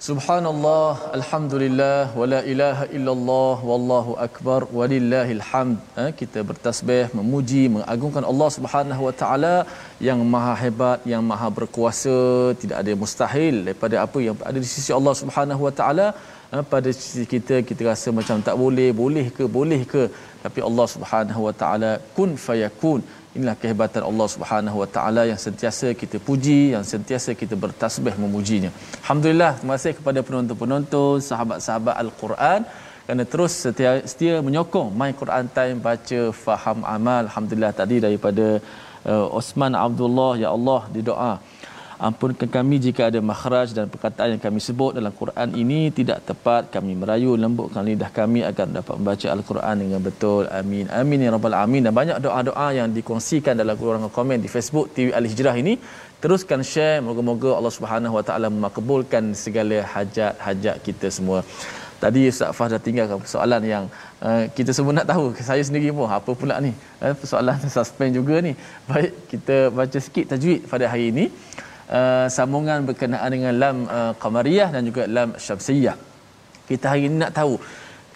[0.09, 5.77] Subhanallah, Alhamdulillah, wa la ilaha illallah, wallahu akbar, walillahil hamd.
[6.03, 9.53] Eh, kita bertasbih, memuji, mengagungkan Allah Subhanahu wa taala
[10.07, 12.17] yang maha hebat, yang maha berkuasa,
[12.61, 16.07] tidak ada yang mustahil daripada apa yang ada di sisi Allah Subhanahu wa taala.
[16.53, 20.03] Eh, pada sisi kita kita rasa macam tak boleh, boleh ke, boleh ke?
[20.45, 23.01] Tapi Allah Subhanahu wa taala kun fayakun.
[23.39, 28.67] Inilah kehebatan Allah Subhanahu Wa Taala yang sentiasa kita puji, yang sentiasa kita bertasbih memujinya.
[29.03, 32.67] Alhamdulillah, terima kasih kepada penonton-penonton, sahabat-sahabat Al-Quran
[33.05, 37.21] kerana terus setia, setia menyokong My Quran Time baca faham amal.
[37.29, 38.47] Alhamdulillah tadi daripada
[39.11, 41.31] uh, Osman Abdullah, ya Allah di doa
[42.07, 45.79] ampunkan kami jika ada makhraj dan perkataan yang kami sebut dalam Quran ini.
[45.97, 50.43] Tidak tepat kami merayu lembutkan lidah kami agar dapat membaca al-Quran dengan betul.
[50.59, 50.85] Amin.
[51.01, 51.83] Amin ya rabbal alamin.
[51.87, 55.75] Dan banyak doa-doa yang dikongsikan dalam ruangan komen di Facebook TV Al Hijrah ini.
[56.23, 57.03] Teruskan share.
[57.09, 61.41] Moga-moga Allah Subhanahu wa taala makbulkan segala hajat-hajat kita semua.
[61.99, 63.85] Tadi Ustaz Fah dah tinggalkan soalan yang
[64.23, 65.23] uh, kita semua nak tahu.
[65.49, 66.71] Saya sendiri pun apa pula ni?
[67.03, 68.53] Uh, soalan suspend juga ni.
[68.87, 71.25] Baik, kita baca sikit tajwid pada hari ini
[71.97, 75.97] uh, sambungan berkenaan dengan lam uh, qamariyah dan juga lam syamsiyah.
[76.69, 77.53] Kita hari ini nak tahu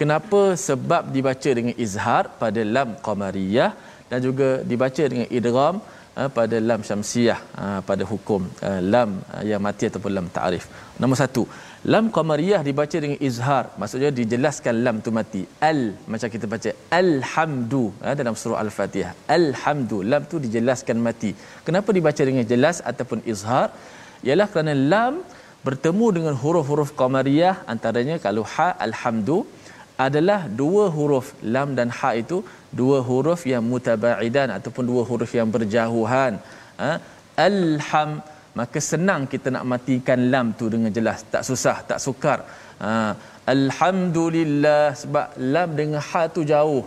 [0.01, 3.71] kenapa sebab dibaca dengan izhar pada lam qamariyah
[4.11, 5.75] dan juga dibaca dengan idgham
[6.19, 8.41] uh, pada lam syamsiyah uh, pada hukum
[8.93, 9.09] lam
[9.51, 10.65] yang mati ataupun lam ta'rif.
[11.01, 11.45] Nombor satu,
[11.93, 13.65] lam qamariyah dibaca dengan izhar.
[13.81, 15.41] Maksudnya dijelaskan lam tu mati.
[15.69, 15.81] Al
[16.13, 17.83] macam kita baca alhamdu.
[18.03, 19.13] Ha, dalam surah al-fatihah.
[19.37, 19.99] Alhamdu.
[20.11, 21.31] Lam tu dijelaskan mati.
[21.67, 23.67] Kenapa dibaca dengan jelas ataupun izhar?
[24.27, 25.15] Ialah kerana lam
[25.67, 29.37] bertemu dengan huruf-huruf qamariyah antaranya kalau ha alhamdu
[30.05, 32.37] adalah dua huruf lam dan ha itu
[32.79, 36.35] dua huruf yang mutabaidan ataupun dua huruf yang berjauhan.
[36.83, 36.91] Ha?
[37.47, 38.09] alham
[38.59, 41.19] maka senang kita nak matikan lam tu dengan jelas.
[41.33, 42.39] Tak susah tak sukar.
[42.83, 42.89] Ha,
[43.55, 46.83] alhamdulillah sebab lam dengan ha tu jauh.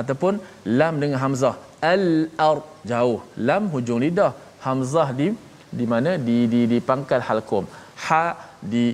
[0.00, 0.34] Ataupun
[0.80, 1.54] lam dengan hamzah.
[1.94, 2.06] Al
[2.48, 2.58] ar
[2.92, 3.18] jauh.
[3.48, 4.32] Lam hujung lidah.
[4.66, 5.28] Hamzah di
[5.78, 6.12] di mana?
[6.26, 7.64] Di di di pangkal halkum.
[8.04, 8.24] Ha
[8.72, 8.84] di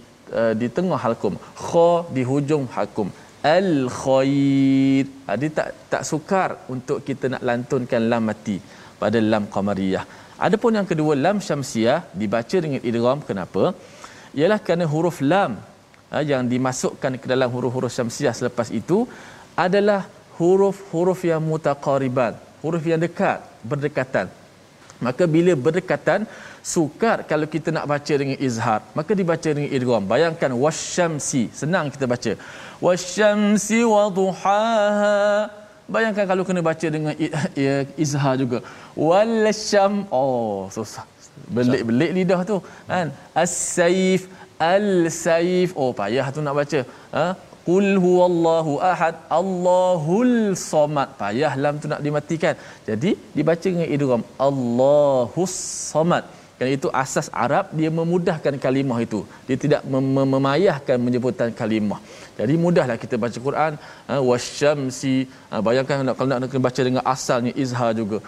[0.40, 1.34] uh, di tengah halkum.
[1.66, 3.10] Kha di hujung halkum.
[3.58, 8.56] Al khair jadi tak tak sukar untuk kita nak lantunkan lam mati
[9.00, 10.04] pada lam qamariyah
[10.46, 13.18] adapun yang kedua lam syamsiah dibaca dengan idgham.
[13.28, 13.64] Kenapa?
[14.38, 15.52] Ialah kerana huruf lam
[16.14, 18.98] uh, yang dimasukkan ke dalam huruf-huruf syamsiah selepas itu
[19.66, 20.00] adalah
[20.38, 24.26] huruf-huruf yang mutaqariban huruf yang dekat berdekatan.
[25.02, 26.30] Maka bila berdekatan
[26.62, 28.80] sukar kalau kita nak baca dengan izhar.
[28.94, 30.02] Maka dibaca dengan idgham.
[30.06, 31.50] Bayangkan wasyamsi.
[31.50, 32.32] Senang kita baca.
[32.78, 35.18] Wasyamsi wadhuhaha
[35.94, 37.14] bayangkan kalau kena baca dengan
[38.04, 38.58] izhar juga.
[38.96, 41.06] Wasyam oh susah
[41.56, 42.56] belik-belik lidah tu.
[42.90, 43.08] Kan?
[43.44, 44.28] As-saif
[44.72, 45.70] al-saif.
[45.80, 46.80] Oh payah tu nak baca.
[47.16, 47.24] Ha?
[47.66, 50.36] Qul huwallahu ahad Allahul
[50.70, 52.54] somad payah lam tu nak dimatikan.
[52.88, 55.56] Jadi dibaca dengan idgham Allahus
[55.92, 56.24] somad
[56.56, 59.20] kerana itu asas Arab dia memudahkan kalimah itu.
[59.46, 62.00] Dia tidak mem- memayahkan menyebutan kalimah
[62.40, 63.72] jadi mudahlah kita baca Quran
[64.08, 65.16] ha, wasyamsi
[65.50, 68.20] ha, bayangkan nak, kalau nak, nak baca dengan asalnya izhar juga.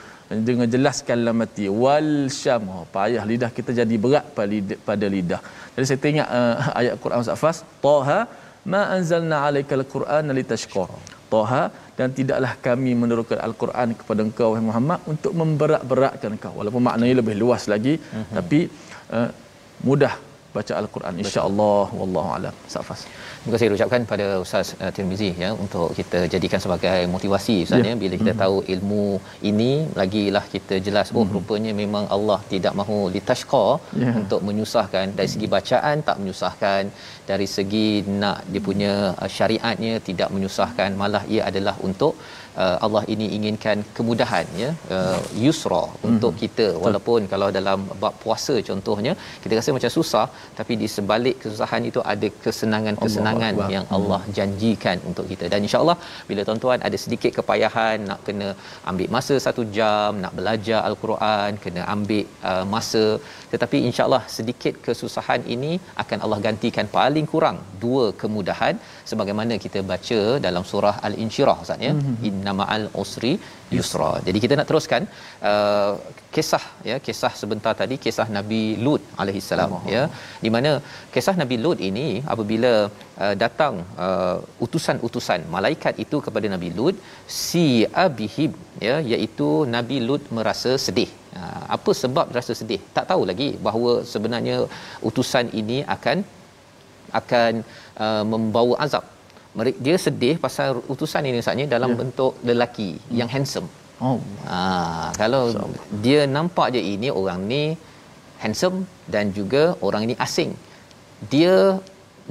[0.48, 4.26] Dengan jelaskan lam mati wal syam oh, payah lidah kita jadi berat
[4.88, 5.40] pada lidah,
[5.74, 8.18] jadi saya tengok uh, ayat Quran Safas taha
[8.72, 10.98] ma anzalna alaikal quran litashqara
[11.32, 11.62] taha
[11.98, 16.52] dan tidaklah kami menurunkan al-Quran kepada engkau wahai Muhammad untuk memberat-beratkan engkau.
[16.58, 18.34] Walaupun maknanya lebih luas lagi uh-huh.
[18.38, 18.60] tapi
[19.16, 19.28] uh,
[19.88, 20.14] mudah
[20.56, 21.14] baca al-Quran.
[21.22, 22.54] insya-Allah wallahu alam.
[22.74, 23.00] Safas
[23.44, 27.90] Terima kasih ucapkan pada Ustaz uh, Tirmizi ya untuk kita jadikan sebagai motivasi Ustaz ya,
[27.90, 27.94] ya.
[28.02, 28.44] Bila kita mm-hmm.
[28.44, 29.06] tahu ilmu
[29.50, 31.34] ini lagilah kita jelas oh mm-hmm.
[31.36, 33.66] rupanya memang Allah tidak mahu litashqa
[34.02, 34.14] yeah.
[34.20, 35.06] untuk menyusahkan.
[35.18, 36.82] Dari segi bacaan tak menyusahkan
[37.30, 37.88] dari segi
[38.22, 42.14] nak dia punya uh, syariatnya tidak menyusahkan malah ia adalah untuk
[42.62, 46.08] uh, Allah ini inginkan kemudahan ya uh, yusra mm-hmm.
[46.10, 47.30] untuk kita walaupun Betul.
[47.32, 50.26] kalau dalam bab puasa contohnya kita rasa macam susah
[50.58, 54.36] tapi di sebalik kesusahan itu ada kesenangan-kesenangan Allah yang Allah mm-hmm.
[54.38, 55.98] janjikan untuk kita dan insyaallah
[56.30, 58.48] bila tuan-tuan ada sedikit kepayahan nak kena
[58.92, 63.04] ambil masa satu jam nak belajar al-Quran kena ambil uh, masa
[63.52, 68.74] tetapi insyaallah sedikit kesusahan ini akan Allah gantikan paling kurang dua kemudahan
[69.10, 73.32] sebagaimana kita baca dalam surah al-insyirah Ustaz ya mm-hmm innama'al usri
[73.76, 74.10] yusra.
[74.26, 75.02] Jadi kita nak teruskan
[75.50, 75.92] uh,
[76.34, 80.02] kisah ya kisah sebentar tadi kisah Nabi Lut alaihi salam ya
[80.44, 80.70] di mana
[81.14, 82.72] kisah Nabi Lut ini apabila
[83.24, 83.74] uh, datang
[84.06, 86.96] uh, utusan-utusan malaikat itu kepada Nabi Lut
[87.40, 87.66] si
[88.06, 88.54] abihim
[88.88, 91.10] ya iaitu Nabi Lut merasa sedih.
[91.40, 92.80] Uh, apa sebab rasa sedih?
[92.96, 94.56] Tak tahu lagi bahawa sebenarnya
[95.10, 96.18] utusan ini akan
[97.20, 97.52] akan
[98.04, 99.04] uh, membawa azab
[99.86, 101.98] dia sedih pasal utusan ini saatnya dalam yeah.
[102.00, 103.16] bentuk lelaki hmm.
[103.18, 103.68] yang handsome.
[104.02, 104.18] Oh.
[104.50, 104.60] Ha,
[105.20, 105.70] kalau so.
[106.04, 107.62] dia nampak je ini orang ni
[108.42, 108.78] handsome
[109.14, 110.50] dan juga orang ini asing.
[111.32, 111.78] Dia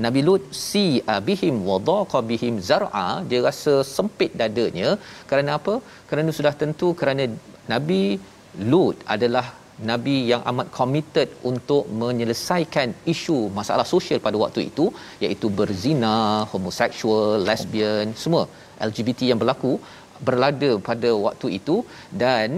[0.04, 4.90] Nabi Lut si abihim wadaqa bihim zar'a dia rasa sempit dadanya
[5.30, 5.74] kerana apa?
[6.10, 7.26] Kerana sudah tentu kerana
[7.74, 8.04] Nabi
[8.72, 9.46] Lut adalah
[9.92, 14.86] nabi yang amat committed untuk menyelesaikan isu masalah sosial pada waktu itu
[15.26, 16.18] iaitu berzina,
[16.52, 18.44] homoseksual, lesbian, semua
[18.90, 19.74] LGBT yang berlaku
[20.28, 21.76] berlada pada waktu itu
[22.24, 22.50] dan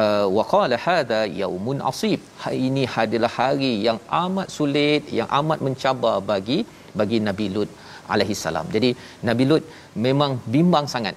[0.00, 6.16] uh, waqala hadha yaumun asib hari ini adalah hari yang amat sulit yang amat mencabar
[6.32, 6.58] bagi
[7.00, 7.70] bagi Nabi Lut
[8.14, 8.66] alaihi salam.
[8.74, 8.90] Jadi
[9.28, 9.64] Nabi Lut
[10.06, 11.16] memang bimbang sangat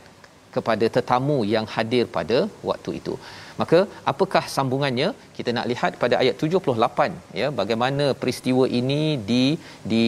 [0.55, 2.37] kepada tetamu yang hadir pada
[2.69, 3.13] waktu itu.
[3.61, 3.79] Maka
[4.11, 5.09] apakah sambungannya?
[5.37, 9.43] Kita nak lihat pada ayat 78 ya bagaimana peristiwa ini di
[9.91, 10.05] di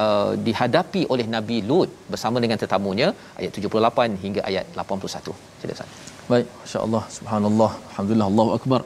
[0.00, 3.08] uh, dihadapi oleh Nabi Lut bersama dengan tetamunya
[3.40, 5.36] ayat 78 hingga ayat 81.
[5.60, 5.90] Sila Ustaz.
[6.32, 8.80] Baik, masya-Allah, subhanallah, alhamdulillah, Allahu akbar.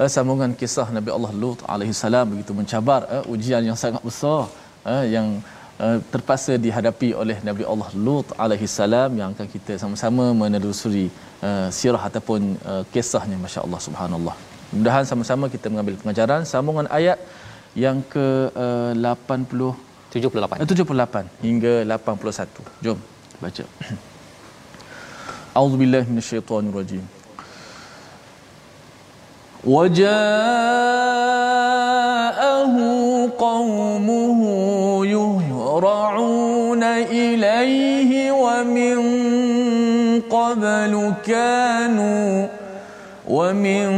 [0.00, 4.40] Uh, sambungan kisah Nabi Allah Lut alaihi salam begitu mencabar uh, ujian yang sangat besar
[4.92, 5.28] uh, yang
[5.85, 11.03] Uh, terpaksa dihadapi oleh Nabi Allah Lut alaihi salam yang akan kita sama-sama menelusuri
[11.47, 12.41] uh, sirah ataupun
[12.71, 14.35] uh, kisahnya masya-Allah subhanallah.
[14.71, 17.21] Mudah-mudahan sama-sama kita mengambil pengajaran sambungan ayat
[17.83, 18.25] yang ke
[18.65, 19.77] uh, 80
[20.17, 22.81] 78 78 hingga 81.
[22.87, 22.97] Jom
[23.43, 23.63] baca.
[25.57, 27.05] A'udzubillahi minasyaitonirrajim.
[29.67, 30.07] وجاءه
[33.37, 34.39] قومه
[35.72, 39.00] يهرعون إليه ومن
[40.20, 42.46] قبل كانوا
[43.28, 43.90] ومن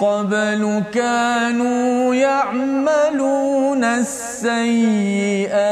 [0.00, 5.71] قبل كانوا يعملون السيئات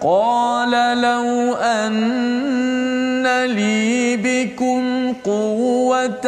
[0.00, 6.26] قال لو أن لي بكم قوة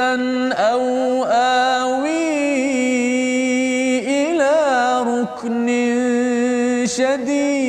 [0.53, 2.33] أو آوي
[3.99, 4.53] إلى
[5.01, 5.69] ركن
[6.87, 7.62] شديد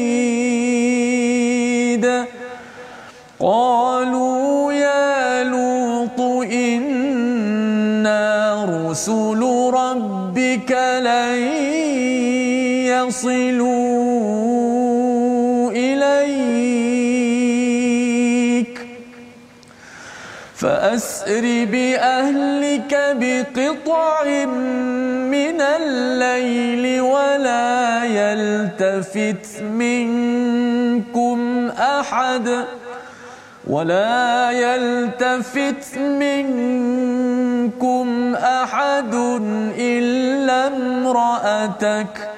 [8.93, 9.41] رسل
[9.73, 11.37] ربك لن
[12.93, 13.71] يصلوا
[15.71, 16.93] إليك.
[20.55, 24.23] فأسر بأهلك بقطع
[25.33, 31.37] من الليل ولا يلتفت منكم
[31.69, 32.65] أحد
[33.67, 37.32] ولا يلتفت منكم
[37.63, 39.13] منكم أحد
[39.79, 42.29] إلا امرأتك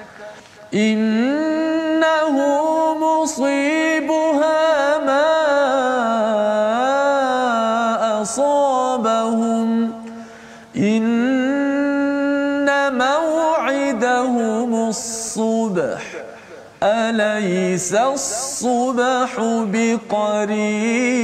[0.74, 2.36] إنه
[2.94, 5.26] مصيبها ما
[8.22, 9.92] أصابهم
[10.76, 11.08] إن
[12.98, 16.02] موعدهم الصبح
[16.82, 19.36] أليس الصبح
[19.72, 21.16] بقريب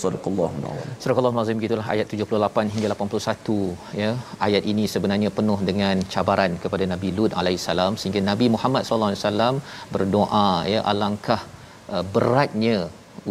[0.00, 0.90] Surakallah Nawawi.
[1.02, 3.98] Surakallah Nawawi begitulah ayat 78 hingga 81.
[4.02, 4.10] Ya,
[4.46, 9.24] ayat ini sebenarnya penuh dengan cabaran kepada Nabi Lut alaihissalam sehingga Nabi Muhammad Sallallahu Alaihi
[9.24, 9.54] Wasallam
[9.96, 10.50] berdoa.
[10.74, 11.40] Ya, alangkah
[11.94, 12.78] uh, beratnya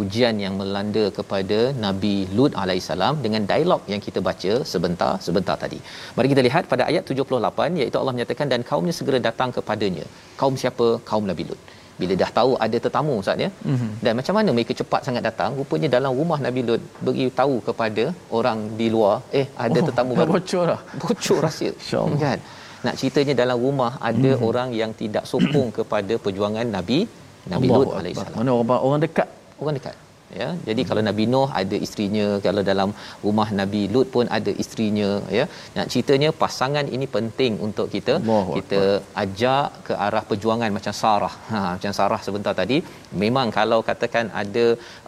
[0.01, 5.79] ujian yang melanda kepada Nabi Lut alaihissalam dengan dialog yang kita baca sebentar sebentar tadi.
[6.17, 10.05] Mari kita lihat pada ayat 78 iaitu Allah menyatakan dan kaumnya segera datang kepadanya.
[10.41, 10.87] Kaum siapa?
[11.11, 11.61] Kaum Nabi Lut.
[12.01, 13.49] Bila dah tahu ada tetamu Ustaz ya.
[13.71, 13.91] Mm-hmm.
[14.05, 15.49] Dan macam mana mereka cepat sangat datang?
[15.59, 18.03] Rupanya dalam rumah Nabi Lut beritahu kepada
[18.37, 20.31] orang di luar, eh ada Oh, tetamu baru.
[20.35, 20.81] bocor dah.
[21.01, 21.71] Bocor rahsia.
[21.75, 22.19] InsyaAllah.
[22.25, 22.39] kan?
[22.85, 24.47] Nak ceritanya dalam rumah ada mm.
[24.47, 26.99] orang yang tidak sokong kepada perjuangan Nabi
[27.53, 29.27] Nabi Allahu Lut alaihissalam Mana orang orang dekat
[29.61, 29.95] orang dekat
[30.39, 32.89] ya jadi kalau Nabi Nuh ada isterinya kalau dalam
[33.25, 35.45] rumah Nabi Lut pun ada isterinya ya.
[35.77, 38.15] Nak ceritanya pasangan ini penting untuk kita.
[38.19, 38.81] Allahu kita
[39.23, 41.33] ajak ke arah perjuangan macam Sarah.
[41.51, 42.79] Ha macam Sarah sebentar tadi.
[43.23, 44.65] Memang kalau katakan ada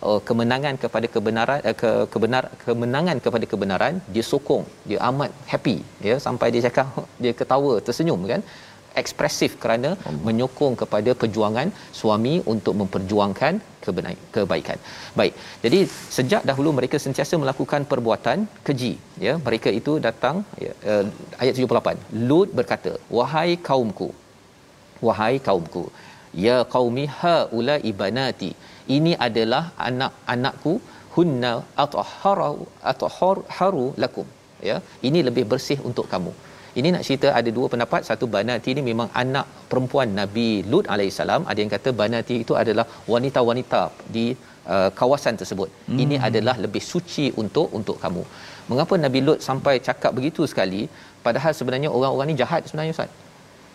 [0.07, 5.77] uh, kemenangan kepada kebenaran uh, ke kebenar kemenangan kepada kebenaran dia sokong dia amat happy
[6.09, 6.17] ya.
[6.27, 6.87] Sampai dia cakap
[7.23, 8.43] dia ketawa tersenyum kan
[9.01, 9.89] ekspresif kerana
[10.27, 13.53] menyokong kepada perjuangan suami untuk memperjuangkan
[14.35, 14.79] kebaikan.
[15.19, 15.33] Baik.
[15.65, 15.79] Jadi
[16.17, 18.93] sejak dahulu mereka sentiasa melakukan perbuatan keji,
[19.25, 19.33] ya.
[19.47, 21.05] Mereka itu datang ya, uh,
[21.41, 21.97] ayat 78.
[22.29, 24.09] Lut berkata, "Wahai kaumku,
[25.07, 25.85] wahai kaumku,
[26.47, 28.51] ya qaumi haula ibanati.
[28.97, 30.73] Ini adalah anak-anakku
[31.15, 31.53] hunna
[31.85, 34.27] atahharu atahharu lakum."
[34.69, 34.77] Ya.
[35.07, 36.33] Ini lebih bersih untuk kamu.
[36.79, 38.01] Ini nak cerita ada dua pendapat.
[38.09, 41.41] Satu Banati ini memang anak perempuan Nabi Lut alaihissalam.
[41.51, 43.81] Ada yang kata Banati itu adalah wanita-wanita
[44.15, 44.25] di
[44.73, 45.69] uh, kawasan tersebut.
[45.89, 45.99] Hmm.
[46.03, 48.23] Ini adalah lebih suci untuk untuk kamu.
[48.69, 50.81] Mengapa Nabi Lut sampai cakap begitu sekali
[51.25, 53.11] padahal sebenarnya orang-orang ni jahat sebenarnya Ustaz.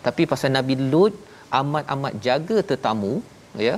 [0.07, 1.13] Tapi pasal Nabi Lut
[1.61, 3.13] amat-amat jaga tetamu
[3.67, 3.75] ya.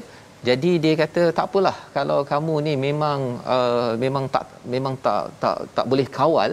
[0.47, 3.19] Jadi dia kata tak apalah kalau kamu ni memang
[3.55, 6.51] uh, memang tak memang tak tak tak boleh kawal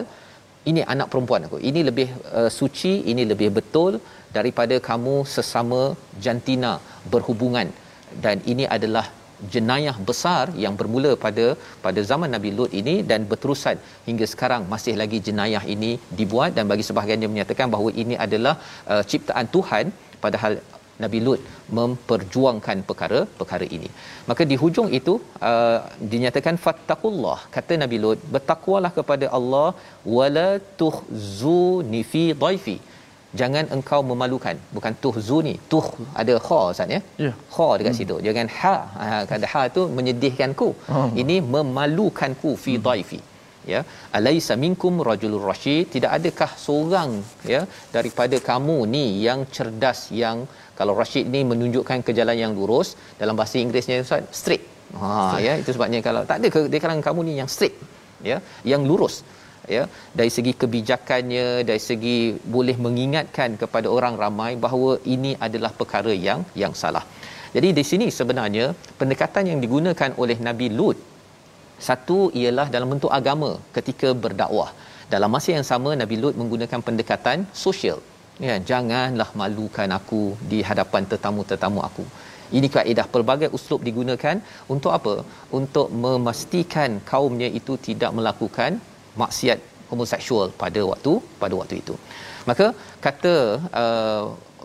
[0.70, 1.58] ini anak perempuan aku.
[1.70, 2.08] Ini lebih
[2.38, 3.92] uh, suci, ini lebih betul
[4.36, 5.82] daripada kamu sesama
[6.24, 6.72] jantina
[7.12, 7.68] berhubungan.
[8.24, 9.06] Dan ini adalah
[9.54, 11.46] jenayah besar yang bermula pada
[11.84, 13.76] pada zaman Nabi Lut ini dan berterusan
[14.08, 18.54] hingga sekarang masih lagi jenayah ini dibuat dan bagi sebahagian dia menyatakan bahawa ini adalah
[18.92, 19.92] uh, ciptaan Tuhan
[20.24, 20.54] padahal
[21.02, 21.40] Nabi Lut
[21.78, 23.88] memperjuangkan perkara-perkara ini.
[24.30, 25.14] Maka di hujung itu
[25.50, 25.78] uh,
[26.12, 29.68] dinyatakan fattaqullah kata Nabi Lut bertakwalah kepada Allah
[30.16, 30.48] wala
[30.82, 32.76] tuhzuni fi dhaifi
[33.40, 35.86] jangan engkau memalukan bukan tuhzuni tuh
[36.22, 37.34] ada kha ustaz ya yeah.
[37.54, 38.00] kha dekat hmm.
[38.00, 38.74] situ jangan ha
[39.10, 41.06] ha kata ha tu menyedihkanku oh.
[41.22, 42.84] ini memalukanku fi hmm.
[42.86, 43.20] dhaifi
[43.72, 43.80] ya
[44.18, 47.10] alaisa minkum rajulur rasyid tidak adakah seorang
[47.52, 47.60] ya
[47.96, 50.38] daripada kamu ni yang cerdas yang
[50.78, 52.88] kalau rasyid ni menunjukkan ke jalan yang lurus
[53.20, 54.64] dalam bahasa Inggerisnya ustaz straight
[55.00, 55.46] ha straight.
[55.46, 57.76] ya itu sebabnya kalau tak ada ke di kalangan kamu ni yang straight
[58.30, 58.38] ya
[58.72, 59.16] yang lurus
[59.76, 59.82] ya
[60.18, 62.18] dari segi kebijakannya dari segi
[62.56, 67.04] boleh mengingatkan kepada orang ramai bahawa ini adalah perkara yang yang salah
[67.56, 68.66] jadi di sini sebenarnya
[69.00, 70.98] pendekatan yang digunakan oleh Nabi Lut
[71.86, 74.70] satu ialah dalam bentuk agama ketika berdakwah.
[75.12, 77.98] Dalam masa yang sama Nabi Lut menggunakan pendekatan sosial.
[78.42, 82.04] Ya, janganlah malukan aku di hadapan tetamu-tetamu aku.
[82.56, 84.36] Ini kaedah pelbagai uslub digunakan
[84.74, 85.14] untuk apa?
[85.58, 88.80] Untuk memastikan kaumnya itu tidak melakukan
[89.22, 89.60] maksiat
[89.90, 91.12] homoseksual pada waktu
[91.42, 91.94] pada waktu itu.
[92.48, 92.66] Maka
[93.06, 93.34] kata
[93.82, 94.24] uh,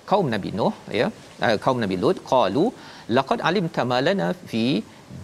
[0.09, 1.07] kaum Nabi Nuh ya,
[1.45, 2.65] uh, kaum Nabi Lut qalu
[3.17, 4.65] laqad alimta ma lana fi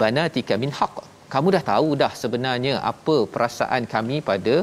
[0.02, 0.98] banatika min haqq
[1.34, 4.56] kamu dah tahu dah sebenarnya apa perasaan kami pada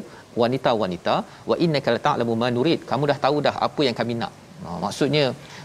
[0.42, 1.14] wanita-wanita
[1.50, 2.80] wa innaka ta'lamu ma nurid.
[2.90, 4.32] Kamu dah tahu dah apa yang kami nak.
[4.64, 5.24] Ha, maksudnya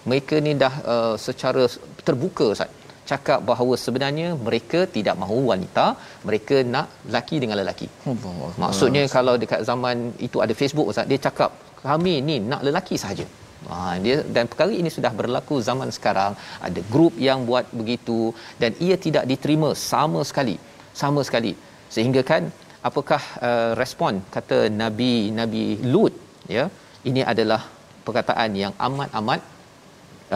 [0.10, 1.64] mereka ni dah uh, secara
[2.08, 2.72] terbuka Ustaz
[3.12, 5.86] cakap bahawa sebenarnya mereka tidak mahu wanita
[6.28, 7.88] mereka nak lelaki dengan lelaki.
[8.12, 8.50] Allah.
[8.64, 9.16] maksudnya Allah.
[9.18, 9.98] kalau dekat zaman
[10.28, 11.52] itu ada Facebook Ustaz dia cakap
[11.90, 13.28] kami ni nak lelaki sahaja.
[13.68, 16.34] Ha, dia dan perkara ini sudah berlaku zaman sekarang.
[16.68, 18.20] Ada grup yang buat begitu
[18.62, 20.56] dan ia tidak diterima sama sekali.
[21.02, 21.54] Sama sekali.
[21.96, 22.44] Sehingga kan
[22.90, 25.64] apakah uh, respon kata nabi nabi
[25.94, 26.14] lut
[26.56, 26.66] ya
[27.10, 27.62] ini adalah
[28.08, 29.42] perkataan yang amat-amat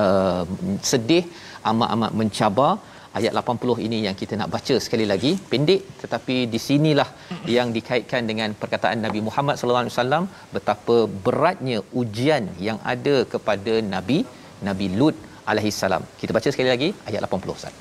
[0.04, 0.44] uh,
[0.92, 1.24] sedih
[1.72, 2.72] amat-amat mencabar
[3.20, 7.10] ayat 80 ini yang kita nak baca sekali lagi pendek tetapi di sinilah
[7.56, 10.26] yang dikaitkan dengan perkataan Nabi Muhammad sallallahu alaihi wasallam
[10.56, 14.20] betapa beratnya ujian yang ada kepada Nabi
[14.68, 15.18] Nabi Lut
[15.52, 16.04] alaihi salam.
[16.22, 17.74] Kita baca sekali lagi ayat 80 Ustaz.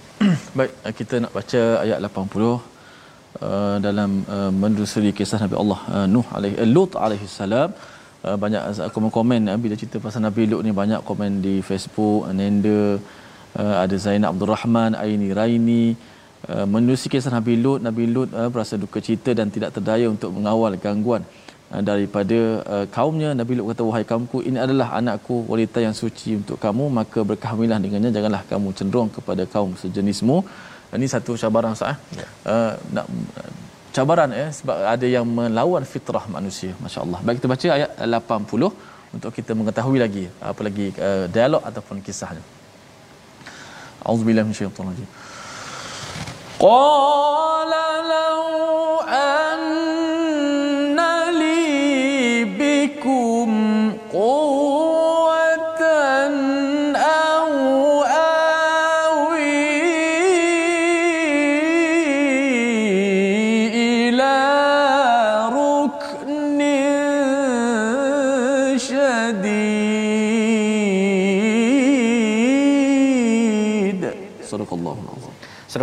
[0.58, 2.79] Baik, kita nak baca ayat 80
[3.48, 7.70] uh, dalam uh, menelusuri kisah Nabi Allah uh, Nuh alaihi uh, Lut alaihi salam.
[8.28, 8.62] Uh, banyak
[8.94, 12.80] komen-komen uh, bila cerita pasal Nabi Lut ni banyak komen di Facebook, Ananda,
[13.60, 15.84] uh, ada Zainab Abdul Rahman, Aini Raini.
[16.48, 20.30] Uh, menelusuri kisah Nabi Lut, Nabi Lut uh, berasa duka cita dan tidak terdaya untuk
[20.36, 21.22] mengawal gangguan
[21.72, 22.38] uh, daripada
[22.74, 23.30] uh, kaumnya.
[23.40, 26.84] Nabi Lut kata wahai kaumku ini adalah anakku wanita yang suci untuk kamu.
[26.98, 28.12] Maka berkahwinlah dengannya.
[28.16, 30.38] Janganlah kamu cenderung kepada kaum sejenismu
[30.98, 32.26] ini satu cabaran sah ya.
[32.52, 33.06] uh, nak
[33.96, 36.72] cabaran ya sebab ada yang melawan fitrah manusia.
[36.82, 37.20] masya-Allah.
[37.26, 42.42] Baik kita baca ayat 80 untuk kita mengetahui lagi apa lagi uh, dialog ataupun kisahnya.
[44.10, 45.08] Auzubillahi minasyaitanir rajim
[46.60, 48.40] qala law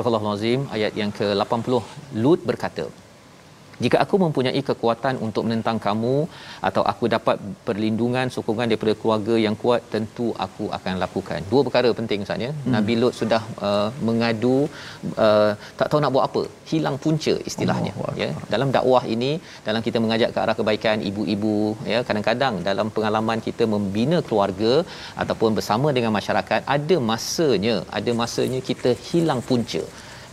[0.07, 1.83] Surah Al-Azim ayat yang ke-80
[2.23, 2.87] Lut berkata
[3.84, 6.15] jika aku mempunyai kekuatan untuk menentang kamu
[6.69, 11.39] atau aku dapat perlindungan sokongan daripada keluarga yang kuat tentu aku akan lakukan.
[11.51, 12.71] Dua perkara penting saatnya hmm.
[12.75, 14.57] Nabi Lut sudah uh, mengadu
[15.25, 16.43] uh, tak tahu nak buat apa.
[16.71, 18.13] Hilang punca istilahnya Allah.
[18.23, 18.30] ya.
[18.53, 19.32] Dalam dakwah ini
[19.67, 21.57] dalam kita mengajak ke arah kebaikan ibu-ibu
[21.91, 24.73] ya kadang-kadang dalam pengalaman kita membina keluarga
[25.23, 29.84] ataupun bersama dengan masyarakat ada masanya ada masanya kita hilang punca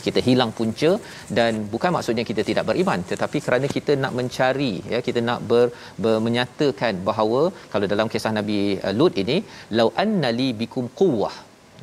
[0.07, 0.91] kita hilang punca
[1.39, 5.67] dan bukan maksudnya kita tidak beriman tetapi kerana kita nak mencari ya kita nak ber,
[6.05, 7.43] ber menyatakan bahawa
[7.73, 9.37] kalau dalam kisah Nabi uh, Lut ini
[9.79, 11.35] lau annali bikum quwwah.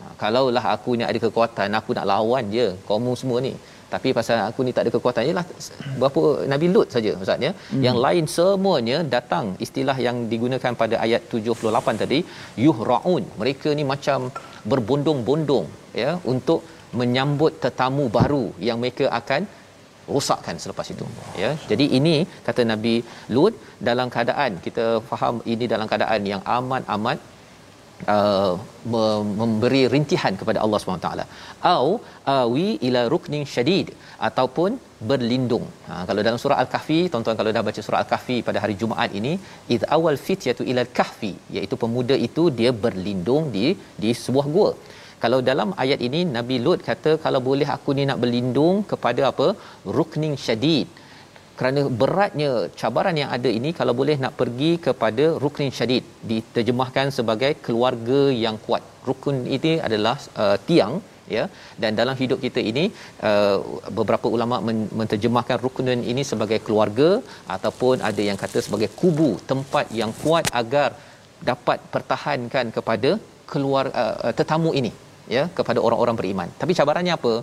[0.01, 3.53] Ha, kalaulah aku ni ada kekuatan aku nak lawan je kaum semua ni.
[3.93, 5.45] Tapi pasal aku ni tak ada kekuatan ialah
[6.01, 7.51] berapa Nabi Lut saja ustaz ya.
[7.53, 7.81] Hmm.
[7.85, 9.47] yang lain semuanya datang.
[9.65, 12.19] Istilah yang digunakan pada ayat 78 tadi
[12.65, 13.25] yuhraun.
[13.41, 14.31] Mereka ni macam
[14.73, 15.67] berbondong-bondong
[16.03, 16.61] ya untuk
[16.99, 19.41] menyambut tetamu baru yang mereka akan
[20.13, 21.05] rosakkan selepas itu
[21.41, 21.51] ya.
[21.71, 22.15] Jadi ini
[22.47, 22.95] kata Nabi
[23.35, 23.55] Lut
[23.89, 27.19] dalam keadaan kita faham ini dalam keadaan yang amat amat
[28.15, 28.53] uh,
[29.41, 31.09] memberi rintihan kepada Allah SWT
[31.73, 31.87] au
[32.35, 33.89] awi ila ruknin syadid
[34.27, 34.71] ataupun
[35.09, 35.65] berlindung.
[35.89, 39.33] Ha, kalau dalam surah al-kahfi tuan-tuan kalau dah baca surah al-kahfi pada hari Jumaat ini
[39.75, 43.65] id awal fityatu ila al-kahfi iaitu pemuda itu dia berlindung di
[44.03, 44.69] di sebuah gua
[45.23, 49.47] kalau dalam ayat ini Nabi Lut kata kalau boleh aku ni nak berlindung kepada apa?
[49.97, 50.87] Rukning syadid.
[51.59, 57.51] Kerana beratnya cabaran yang ada ini kalau boleh nak pergi kepada ruknin syadid diterjemahkan sebagai
[57.65, 58.83] keluarga yang kuat.
[59.07, 60.93] Rukun ini adalah uh, tiang
[61.35, 61.43] ya.
[61.81, 62.85] Dan dalam hidup kita ini
[63.29, 63.57] uh,
[63.99, 64.57] beberapa ulama
[65.01, 67.09] menterjemahkan rukunan ini sebagai keluarga
[67.57, 70.89] ataupun ada yang kata sebagai kubu tempat yang kuat agar
[71.51, 73.11] dapat pertahankan kepada
[73.53, 74.93] keluar uh, uh, tetamu ini
[75.35, 76.49] ya kepada orang-orang beriman.
[76.61, 77.33] Tapi cabarannya apa?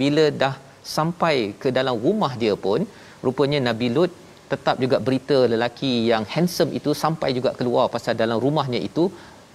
[0.00, 0.54] Bila dah
[0.96, 2.80] sampai ke dalam rumah dia pun
[3.26, 4.12] rupanya Nabi Lut
[4.52, 9.04] tetap juga berita lelaki yang handsome itu sampai juga keluar pasal dalam rumahnya itu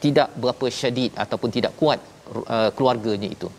[0.04, 2.00] tidak berapa syadid ataupun tidak kuat
[2.56, 3.50] uh, keluarganya itu.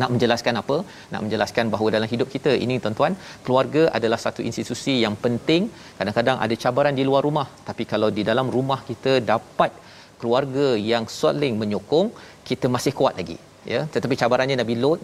[0.00, 0.76] Nak menjelaskan apa?
[1.12, 5.62] Nak menjelaskan bahawa dalam hidup kita ini tuan-tuan keluarga adalah satu institusi yang penting.
[5.98, 7.48] Kadang-kadang ada cabaran di luar rumah.
[7.68, 9.72] Tapi kalau di dalam rumah kita dapat
[10.20, 12.08] keluarga yang saling menyokong
[12.48, 13.36] kita masih kuat lagi
[13.72, 13.80] ya.
[13.94, 15.00] Tetapi cabarannya Nabi Lot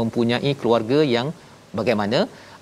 [0.00, 1.28] mempunyai keluarga yang
[1.80, 2.20] bagaimana?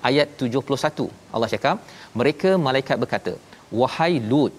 [0.09, 1.77] Ayat 71 Allah cakap
[2.21, 3.33] mereka malaikat berkata
[3.81, 4.53] wahai Lut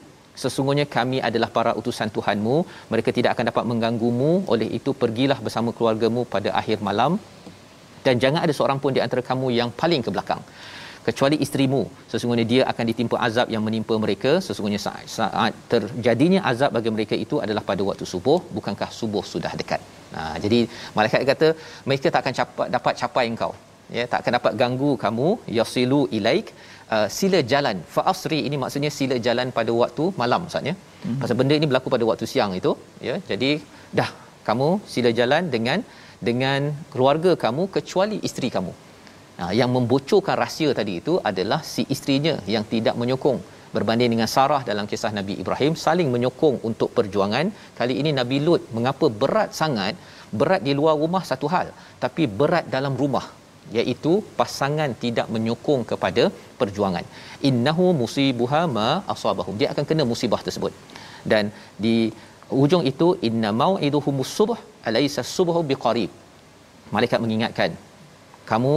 [0.43, 2.55] sesungguhnya kami adalah para utusan Tuhanmu.
[2.93, 4.31] Mereka tidak akan dapat mengganggumu.
[4.53, 7.11] Oleh itu pergilah bersama keluargamu pada akhir malam.
[8.05, 10.41] Dan jangan ada seorang pun di antara kamu yang paling ke belakang
[11.07, 11.81] kecuali isterimu.
[12.11, 14.31] Sesungguhnya dia akan ditimpa azab yang menimpa mereka.
[14.47, 19.53] Sesungguhnya saat, saat terjadinya azab bagi mereka itu adalah pada waktu subuh bukankah subuh sudah
[19.61, 19.81] dekat?
[20.15, 20.59] Nah jadi
[20.97, 21.47] malaikat kata
[21.89, 23.51] mereka tak akan capai, dapat capai engkau.
[23.97, 25.29] Ya tak akan dapat ganggu kamu.
[25.59, 26.49] Yasilu ilaik.
[26.95, 27.77] Uh, sila jalan.
[27.93, 31.17] Fa asri ini maksudnya sila jalan pada waktu malam maksudnya hmm.
[31.21, 32.71] pasal benda ini berlaku pada waktu siang itu
[33.07, 33.15] ya.
[33.31, 33.51] Jadi
[33.99, 34.09] dah
[34.47, 35.81] kamu sila jalan dengan
[36.27, 38.73] dengan keluarga kamu kecuali isteri kamu
[39.59, 43.39] yang membocorkan rahsia tadi itu adalah si isterinya yang tidak menyokong.
[43.75, 47.45] Berbanding dengan Sarah dalam kisah Nabi Ibrahim saling menyokong untuk perjuangan.
[47.79, 49.95] Kali ini Nabi Lut mengapa berat sangat?
[50.39, 51.67] Berat di luar rumah satu hal
[52.03, 53.25] tapi berat dalam rumah
[53.79, 56.23] iaitu pasangan tidak menyokong kepada
[56.59, 57.05] perjuangan.
[57.49, 59.57] Innahu musibuha ma asabahum.
[59.61, 60.73] Dia akan kena musibah tersebut.
[61.31, 61.49] Dan
[61.85, 61.95] di
[62.63, 64.59] ujung itu inna mau'iduhum subh
[64.89, 66.11] alaysa subhu biqarib.
[66.95, 67.71] Malaikat mengingatkan
[68.51, 68.75] kamu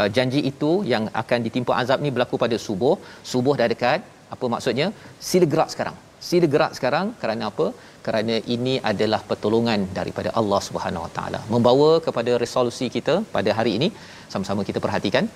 [0.00, 2.94] uh, janji itu yang akan ditimpa azab ni berlaku pada subuh.
[3.32, 4.00] Subuh dah dekat.
[4.34, 4.86] Apa maksudnya?
[5.28, 5.96] Sila gerak sekarang.
[6.28, 7.66] Sila gerak sekarang kerana apa?
[8.06, 11.40] Kerana ini adalah pertolongan daripada Allah Subhanahu Wa Taala.
[11.54, 13.88] Membawa kepada resolusi kita pada hari ini.
[14.32, 15.26] Sama-sama kita perhatikan.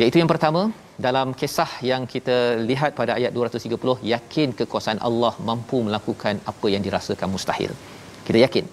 [0.00, 0.62] Iaitu yang pertama
[1.06, 2.36] dalam kisah yang kita
[2.70, 7.70] lihat pada ayat 230 yakin kekuasaan Allah mampu melakukan apa yang dirasakan mustahil.
[8.26, 8.66] Kita yakin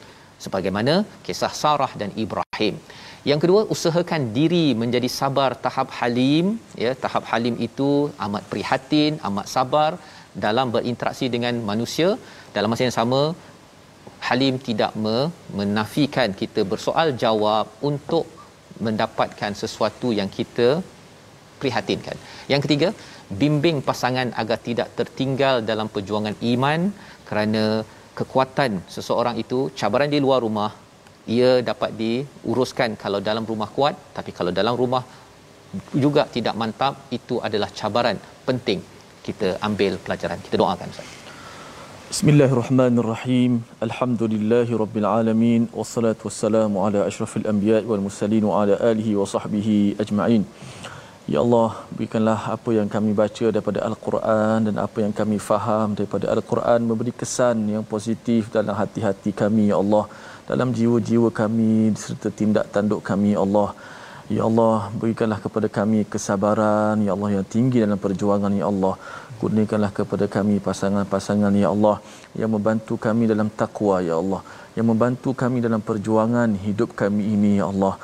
[0.46, 0.94] sebagaimana
[1.26, 2.76] kisah Sarah dan Ibrahim
[3.30, 6.46] yang kedua usahakan diri menjadi sabar tahap halim
[6.84, 7.90] ya tahap halim itu
[8.26, 9.92] amat prihatin amat sabar
[10.46, 12.10] dalam berinteraksi dengan manusia
[12.56, 13.22] dalam masa yang sama
[14.28, 14.92] halim tidak
[15.60, 18.26] menafikan kita bersoal jawab untuk
[18.86, 20.70] mendapatkan sesuatu yang kita
[21.62, 22.18] prihatinkan.
[22.52, 22.90] Yang ketiga,
[23.42, 26.82] bimbing pasangan agar tidak tertinggal dalam perjuangan iman
[27.30, 27.66] kerana
[28.20, 30.72] kekuatan seseorang itu cabaran di luar rumah
[31.36, 35.04] ia dapat diuruskan kalau dalam rumah kuat tapi kalau dalam rumah
[36.04, 38.20] juga tidak mantap itu adalah cabaran
[38.50, 38.82] penting
[39.28, 41.10] kita ambil pelajaran kita doakan Ustaz
[42.14, 43.52] Bismillahirrahmanirrahim.
[43.86, 50.44] Alhamdulillahirabbil alamin wassalatu wassalamu ala asyrafil anbiya'i wal mursalin wa ala alihi wa sahbihi ajma'in.
[51.34, 56.28] Ya Allah, berikanlah apa yang kami baca daripada Al-Quran dan apa yang kami faham daripada
[56.36, 60.04] Al-Quran memberi kesan yang positif dalam hati-hati kami, Ya Allah.
[60.52, 63.70] Dalam jiwa-jiwa kami serta tindak tanduk kami, Ya Allah.
[64.28, 69.00] Ya Allah, berikanlah kepada kami kesabaran, Ya Allah, yang tinggi dalam perjuangan, Ya Allah.
[69.40, 72.04] Kurniakanlah kepada kami pasangan-pasangan, Ya Allah,
[72.36, 74.44] yang membantu kami dalam takwa, Ya Allah.
[74.76, 77.96] Yang membantu kami dalam perjuangan hidup kami ini, Ya Allah.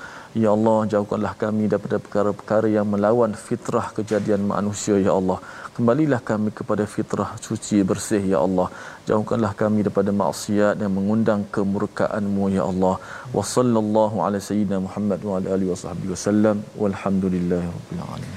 [0.43, 5.37] Ya Allah, jauhkanlah kami daripada perkara-perkara yang melawan fitrah kejadian manusia, Ya Allah.
[5.75, 8.67] Kembalilah kami kepada fitrah suci bersih, Ya Allah.
[9.09, 12.95] Jauhkanlah kami daripada maksiat yang mengundang kemurkaan-Mu, Ya Allah.
[13.37, 16.55] Wa sallallahu ala sayyidina Muhammad wa ala alihi wa sahbihi wasallam.
[16.83, 18.33] Walhamdulillahi rabbil alamin.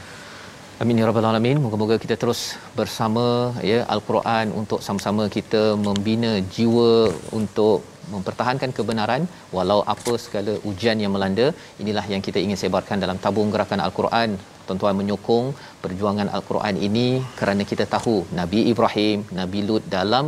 [0.83, 1.57] Amin ya rabbal alamin.
[1.65, 9.23] Moga-moga kita terus bersama ya Al-Quran untuk sama-sama kita membina jiwa untuk mempertahankan kebenaran
[9.57, 11.47] walau apa segala ujian yang melanda.
[11.83, 14.31] Inilah yang kita ingin sebarkan dalam tabung gerakan al-Quran.
[14.67, 15.47] Tuan-tuan menyokong
[15.85, 17.07] perjuangan al-Quran ini
[17.39, 20.27] kerana kita tahu Nabi Ibrahim Nabi Lut dalam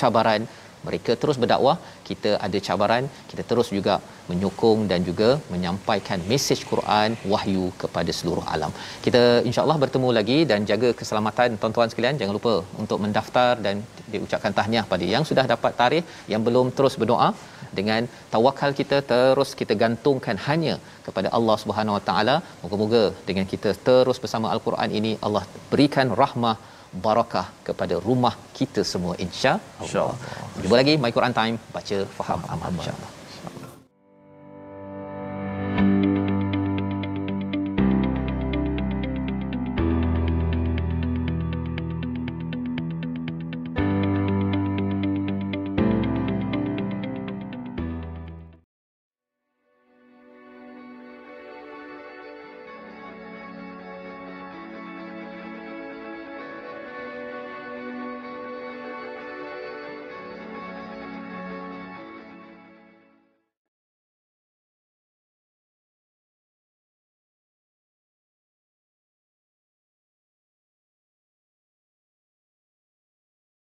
[0.00, 0.42] cabaran
[0.86, 1.76] mereka terus berdakwah
[2.08, 3.96] kita ada cabaran kita terus juga
[4.30, 8.72] menyokong dan juga menyampaikan mesej Quran wahyu kepada seluruh alam.
[9.06, 12.18] Kita insyaallah bertemu lagi dan jaga keselamatan tuan-tuan sekalian.
[12.22, 13.76] Jangan lupa untuk mendaftar dan
[14.12, 17.30] diucapkan tahniah pada yang sudah dapat tarikh yang belum terus berdoa.
[17.78, 18.02] Dengan
[18.34, 20.74] tawakal kita terus kita gantungkan hanya
[21.06, 22.36] kepada Allah Subhanahu Wa Taala.
[22.62, 26.56] Moga-moga dengan kita terus bersama al-Quran ini Allah berikan rahmah
[27.06, 29.84] barakah kepada rumah kita semua insya-Allah.
[29.86, 30.16] Insya-Allah.
[30.62, 33.17] Jumpa lagi My Quran Time baca faham amal insya-Allah.